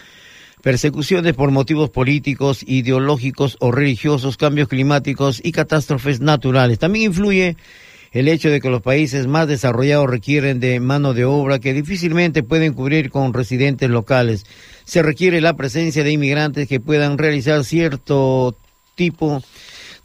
persecuciones 0.64 1.34
por 1.34 1.50
motivos 1.50 1.90
políticos, 1.90 2.64
ideológicos 2.66 3.58
o 3.60 3.70
religiosos, 3.70 4.38
cambios 4.38 4.66
climáticos 4.66 5.42
y 5.44 5.52
catástrofes 5.52 6.20
naturales. 6.20 6.78
También 6.78 7.10
influye 7.10 7.58
el 8.12 8.28
hecho 8.28 8.48
de 8.48 8.62
que 8.62 8.70
los 8.70 8.80
países 8.80 9.26
más 9.26 9.46
desarrollados 9.46 10.08
requieren 10.08 10.60
de 10.60 10.80
mano 10.80 11.12
de 11.12 11.26
obra 11.26 11.58
que 11.58 11.74
difícilmente 11.74 12.42
pueden 12.42 12.72
cubrir 12.72 13.10
con 13.10 13.34
residentes 13.34 13.90
locales. 13.90 14.46
Se 14.86 15.02
requiere 15.02 15.42
la 15.42 15.54
presencia 15.54 16.02
de 16.02 16.12
inmigrantes 16.12 16.66
que 16.66 16.80
puedan 16.80 17.18
realizar 17.18 17.62
cierto 17.62 18.56
tipo 18.94 19.42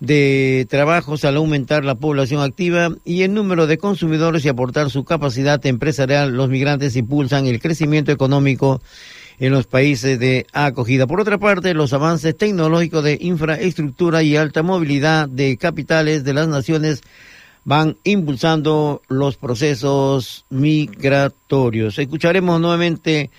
de 0.01 0.67
trabajos 0.69 1.23
al 1.23 1.37
aumentar 1.37 1.85
la 1.85 1.95
población 1.95 2.41
activa 2.41 2.89
y 3.05 3.21
el 3.21 3.33
número 3.33 3.65
de 3.65 3.77
consumidores 3.77 4.43
y 4.43 4.49
aportar 4.49 4.89
su 4.89 5.05
capacidad 5.05 5.65
empresarial. 5.65 6.33
Los 6.33 6.49
migrantes 6.49 6.97
impulsan 6.97 7.47
el 7.47 7.61
crecimiento 7.61 8.11
económico 8.11 8.81
en 9.39 9.53
los 9.53 9.67
países 9.67 10.19
de 10.19 10.45
acogida. 10.53 11.07
Por 11.07 11.21
otra 11.21 11.37
parte, 11.37 11.73
los 11.73 11.93
avances 11.93 12.37
tecnológicos 12.37 13.03
de 13.03 13.17
infraestructura 13.21 14.21
y 14.21 14.35
alta 14.35 14.63
movilidad 14.63 15.29
de 15.29 15.57
capitales 15.57 16.23
de 16.23 16.33
las 16.33 16.47
naciones 16.47 17.01
van 17.63 17.97
impulsando 18.03 19.01
los 19.07 19.37
procesos 19.37 20.45
migratorios. 20.49 21.97
Escucharemos 21.97 22.59
nuevamente 22.59 23.29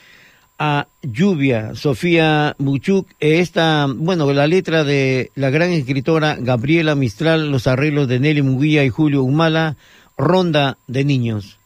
a 0.59 0.87
Lluvia, 1.03 1.75
Sofía 1.75 2.55
Muchuk, 2.59 3.09
esta, 3.19 3.87
bueno, 3.93 4.31
la 4.33 4.47
letra 4.47 4.85
de 4.85 5.31
la 5.35 5.49
gran 5.51 5.71
escritora 5.71 6.37
Gabriela 6.39 6.95
Mistral, 6.95 7.51
los 7.51 7.67
arreglos 7.67 8.09
de 8.09 8.21
Nelly 8.21 8.43
Muguía 8.43 8.85
y 8.85 8.91
Julio 8.91 9.23
Humala, 9.23 9.77
Ronda 10.19 10.77
de 10.87 11.05
Niños. 11.05 11.60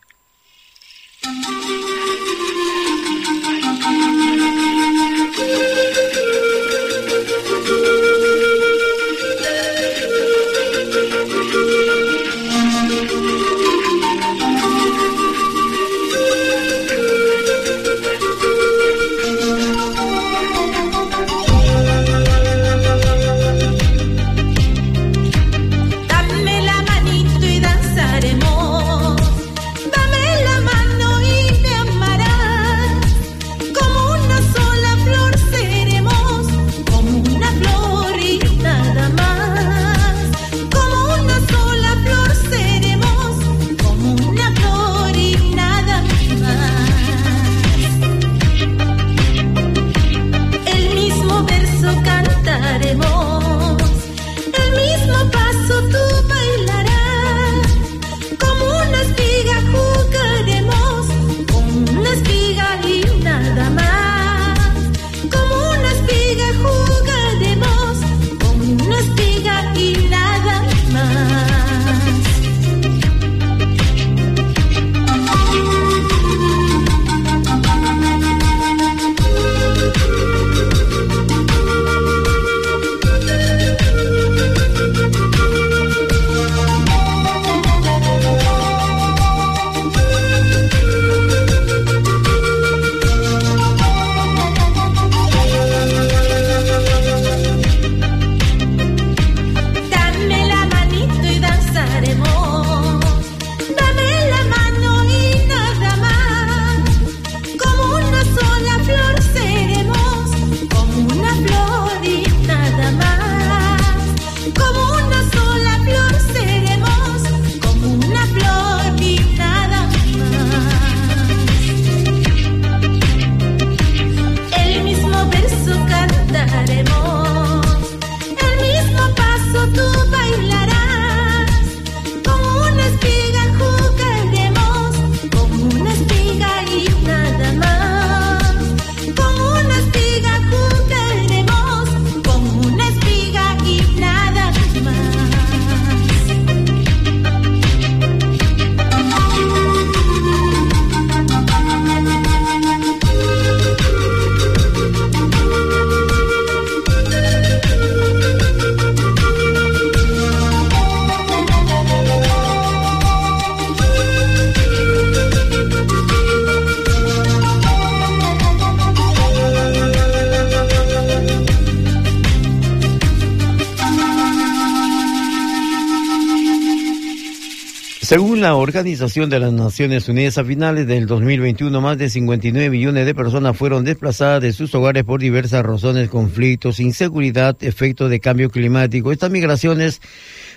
La 178.45 178.57
Organización 178.57 179.31
de 179.31 179.41
las 179.41 179.55
Naciones 179.55 180.07
Unidas, 180.07 180.37
a 180.37 180.45
finales 180.45 180.87
del 180.87 181.07
2021, 181.07 181.81
más 181.81 181.97
de 181.97 182.11
59 182.11 182.69
millones 182.69 183.07
de 183.07 183.15
personas 183.15 183.57
fueron 183.57 183.85
desplazadas 183.85 184.43
de 184.43 184.53
sus 184.53 184.75
hogares 184.75 185.03
por 185.03 185.19
diversas 185.19 185.65
razones, 185.65 186.11
conflictos, 186.11 186.79
inseguridad, 186.79 187.57
efectos 187.63 188.11
de 188.11 188.21
cambio 188.21 188.51
climático. 188.51 189.13
Estas 189.13 189.31
migraciones 189.31 190.03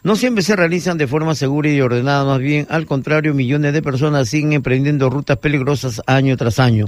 no 0.04 0.18
siempre 0.18 0.44
se 0.44 0.58
realizan 0.58 0.98
de 0.98 1.08
forma 1.08 1.34
segura 1.34 1.70
y 1.70 1.80
ordenada, 1.80 2.26
más 2.26 2.40
bien 2.40 2.68
al 2.70 2.86
contrario, 2.86 3.34
millones 3.34 3.72
de 3.72 3.82
personas 3.82 4.28
siguen 4.28 4.52
emprendiendo 4.52 5.10
rutas 5.10 5.38
peligrosas 5.38 6.02
año 6.08 6.36
tras 6.36 6.60
año. 6.60 6.88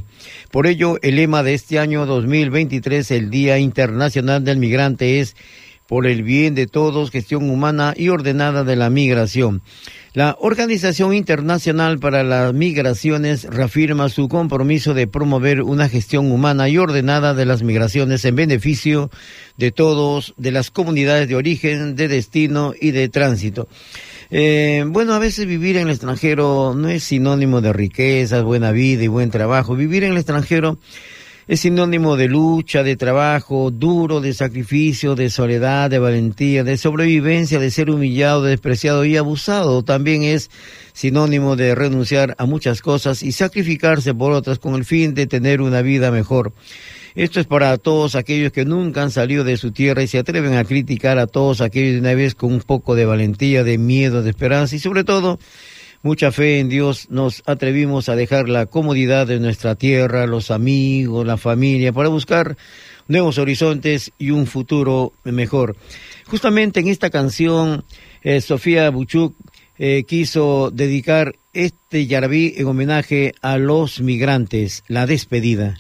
Por 0.52 0.68
ello, 0.68 0.98
el 1.02 1.16
lema 1.16 1.44
de 1.44 1.54
este 1.54 1.80
año 1.80 2.06
2023, 2.06 3.10
el 3.12 3.30
Día 3.30 3.58
Internacional 3.58 4.44
del 4.44 4.58
Migrante, 4.58 5.22
es 5.22 5.38
por 5.90 6.06
el 6.06 6.22
bien 6.22 6.54
de 6.54 6.68
todos, 6.68 7.10
gestión 7.10 7.50
humana 7.50 7.96
y 7.98 8.10
ordenada 8.10 8.64
de 8.64 8.76
la 8.76 8.92
migración. 8.92 9.64
La 10.14 10.36
Organización 10.40 11.14
Internacional 11.14 12.00
para 12.00 12.24
las 12.24 12.52
Migraciones 12.52 13.44
reafirma 13.44 14.10
su 14.10 14.28
compromiso 14.28 14.96
de 14.96 15.06
promover 15.06 15.62
una 15.62 15.88
gestión 15.88 16.32
humana 16.32 16.68
y 16.68 16.80
ordenada 16.80 17.36
de 17.36 17.46
las 17.46 17.62
migraciones 17.62 18.26
en 18.26 18.36
beneficio 18.36 19.12
de 19.58 19.72
todos, 19.72 20.34
de 20.38 20.52
las 20.52 20.72
comunidades 20.72 21.28
de 21.28 21.36
origen, 21.36 21.96
de 21.96 22.08
destino 22.08 22.74
y 22.80 22.90
de 22.90 23.08
tránsito. 23.10 23.68
Eh, 24.32 24.84
bueno, 24.88 25.14
a 25.14 25.20
veces 25.20 25.46
vivir 25.46 25.78
en 25.78 25.84
el 25.84 25.92
extranjero 25.92 26.74
no 26.76 26.90
es 26.90 27.04
sinónimo 27.04 27.62
de 27.62 27.72
riquezas, 27.72 28.44
buena 28.44 28.72
vida 28.72 29.04
y 29.04 29.08
buen 29.08 29.30
trabajo. 29.30 29.76
Vivir 29.76 30.04
en 30.04 30.14
el 30.14 30.18
extranjero 30.18 30.80
es 31.50 31.62
sinónimo 31.62 32.16
de 32.16 32.28
lucha, 32.28 32.84
de 32.84 32.96
trabajo 32.96 33.72
duro, 33.72 34.22
de 34.22 34.36
sacrificio, 34.36 35.16
de 35.16 35.32
soledad, 35.32 35.90
de 35.90 35.98
valentía, 35.98 36.64
de 36.64 36.78
sobrevivencia, 36.78 37.58
de 37.58 37.72
ser 37.72 37.90
humillado, 37.90 38.44
despreciado 38.44 39.04
y 39.04 39.18
abusado. 39.18 39.82
También 39.82 40.22
es 40.22 40.52
sinónimo 40.94 41.56
de 41.56 41.74
renunciar 41.74 42.36
a 42.38 42.46
muchas 42.46 42.84
cosas 42.84 43.24
y 43.24 43.32
sacrificarse 43.32 44.14
por 44.14 44.32
otras 44.32 44.60
con 44.60 44.76
el 44.76 44.86
fin 44.86 45.16
de 45.16 45.26
tener 45.26 45.60
una 45.62 45.82
vida 45.82 46.12
mejor. 46.12 46.54
Esto 47.16 47.40
es 47.40 47.48
para 47.48 47.76
todos 47.80 48.14
aquellos 48.14 48.52
que 48.52 48.64
nunca 48.64 49.02
han 49.02 49.10
salido 49.10 49.44
de 49.44 49.58
su 49.58 49.72
tierra 49.72 50.04
y 50.04 50.08
se 50.08 50.20
atreven 50.20 50.54
a 50.54 50.66
criticar 50.66 51.18
a 51.18 51.26
todos 51.26 51.62
aquellos 51.62 51.94
de 51.94 52.00
una 52.02 52.14
vez 52.14 52.36
con 52.36 52.54
un 52.54 52.62
poco 52.62 52.94
de 52.94 53.06
valentía, 53.06 53.64
de 53.64 53.80
miedo, 53.80 54.22
de 54.22 54.30
esperanza 54.30 54.76
y 54.76 54.80
sobre 54.80 55.04
todo 55.04 55.40
mucha 56.02 56.32
fe 56.32 56.60
en 56.60 56.70
Dios, 56.70 57.08
nos 57.10 57.44
atrevimos 57.46 58.10
a 58.10 58.16
dejar 58.16 58.50
la 58.50 58.66
comodidad 58.66 59.28
de 59.28 59.40
nuestra 59.40 59.76
tierra, 59.76 60.28
los 60.28 60.52
amigos, 60.52 61.26
la 61.26 61.38
familia, 61.38 61.92
para 61.92 62.10
buscar 62.10 62.58
nuevos 63.08 63.38
horizontes 63.38 64.12
y 64.18 64.32
un 64.32 64.46
futuro 64.46 65.14
mejor. 65.24 65.76
Justamente 66.28 66.80
en 66.80 66.88
esta 66.88 67.10
canción, 67.10 67.84
eh, 68.22 68.40
Sofía 68.42 68.90
Buchuk 68.90 69.36
eh, 69.78 70.04
quiso 70.08 70.72
dedicar 70.72 71.36
este 71.54 72.06
yarabí 72.06 72.54
en 72.58 72.68
homenaje 72.68 73.34
a 73.42 73.58
los 73.58 74.02
migrantes, 74.02 74.84
la 74.88 75.06
despedida. 75.06 75.78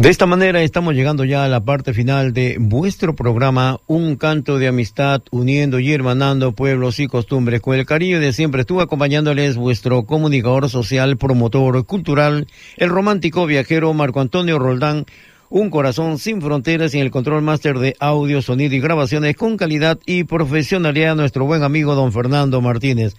De 0.00 0.08
esta 0.08 0.24
manera 0.24 0.62
estamos 0.62 0.94
llegando 0.94 1.26
ya 1.26 1.44
a 1.44 1.48
la 1.48 1.60
parte 1.60 1.92
final 1.92 2.32
de 2.32 2.56
vuestro 2.58 3.14
programa 3.14 3.80
Un 3.86 4.16
canto 4.16 4.56
de 4.56 4.66
amistad 4.66 5.20
uniendo 5.30 5.78
y 5.78 5.92
hermanando 5.92 6.52
pueblos 6.52 6.98
y 7.00 7.06
costumbres. 7.06 7.60
Con 7.60 7.76
el 7.76 7.84
cariño 7.84 8.18
de 8.18 8.32
siempre 8.32 8.62
estuvo 8.62 8.80
acompañándoles 8.80 9.56
vuestro 9.56 10.04
comunicador 10.04 10.70
social, 10.70 11.18
promotor 11.18 11.84
cultural, 11.84 12.46
el 12.78 12.88
romántico 12.88 13.44
viajero 13.44 13.92
Marco 13.92 14.22
Antonio 14.22 14.58
Roldán. 14.58 15.04
Un 15.50 15.68
corazón 15.68 16.18
sin 16.18 16.40
fronteras 16.40 16.94
y 16.94 17.00
el 17.00 17.10
control 17.10 17.42
máster 17.42 17.78
de 17.78 17.94
audio, 18.00 18.40
sonido 18.40 18.74
y 18.74 18.80
grabaciones 18.80 19.36
con 19.36 19.58
calidad 19.58 19.98
y 20.06 20.24
profesionalidad 20.24 21.14
nuestro 21.14 21.44
buen 21.44 21.62
amigo 21.62 21.94
don 21.94 22.10
Fernando 22.10 22.62
Martínez. 22.62 23.16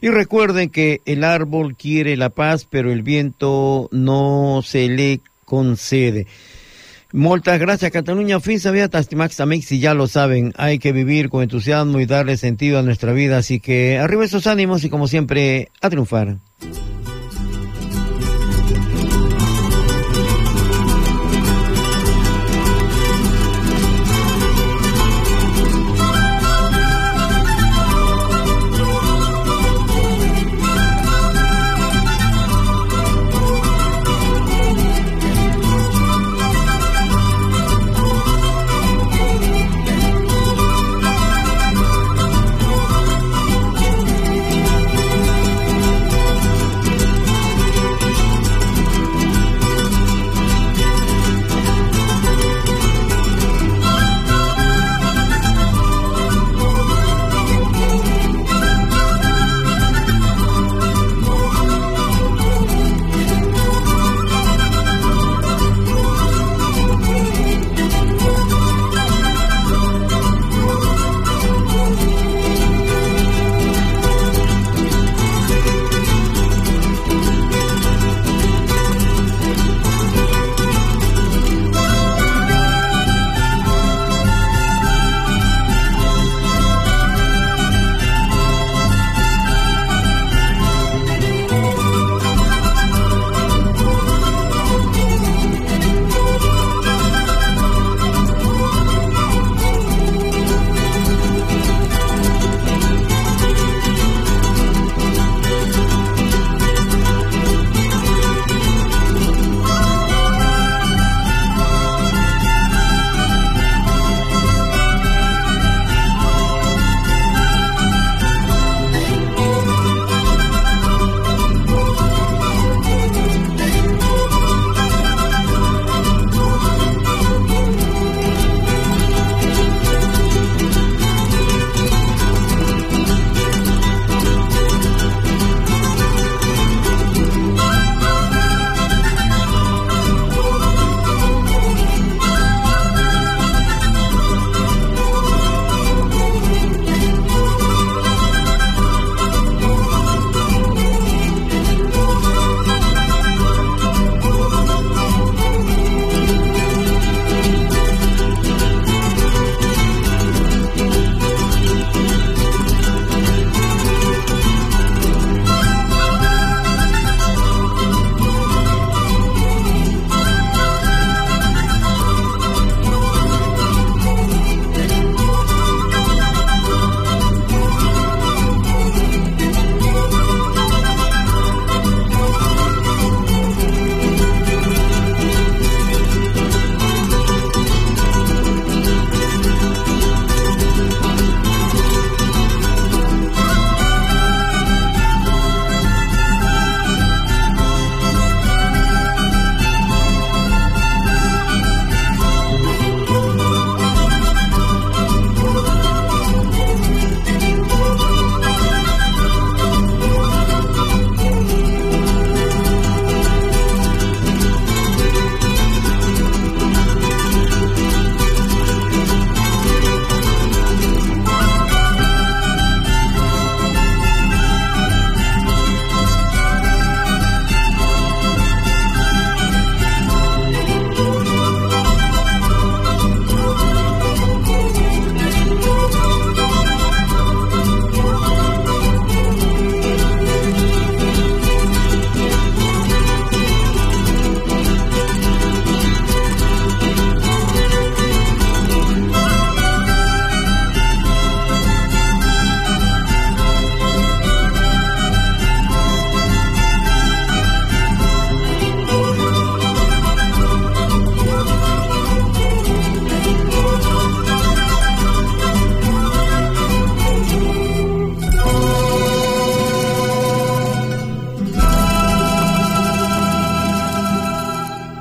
Y 0.00 0.08
recuerden 0.08 0.70
que 0.70 1.02
el 1.04 1.24
árbol 1.24 1.76
quiere 1.76 2.16
la 2.16 2.30
paz, 2.30 2.66
pero 2.70 2.90
el 2.90 3.02
viento 3.02 3.90
no 3.92 4.62
se 4.64 4.88
le 4.88 5.20
concede. 5.52 6.26
Muchas 7.12 7.60
gracias, 7.60 7.90
Cataluña. 7.90 8.40
Fin 8.40 8.58
Amix, 9.38 9.70
y 9.72 9.80
ya 9.80 9.92
lo 9.92 10.06
saben, 10.06 10.54
hay 10.56 10.78
que 10.78 10.92
vivir 10.92 11.28
con 11.28 11.42
entusiasmo 11.42 12.00
y 12.00 12.06
darle 12.06 12.38
sentido 12.38 12.78
a 12.78 12.82
nuestra 12.82 13.12
vida. 13.12 13.36
Así 13.36 13.60
que 13.60 13.98
arriba 13.98 14.24
esos 14.24 14.46
ánimos 14.46 14.82
y 14.82 14.88
como 14.88 15.08
siempre, 15.08 15.68
a 15.82 15.90
triunfar. 15.90 16.38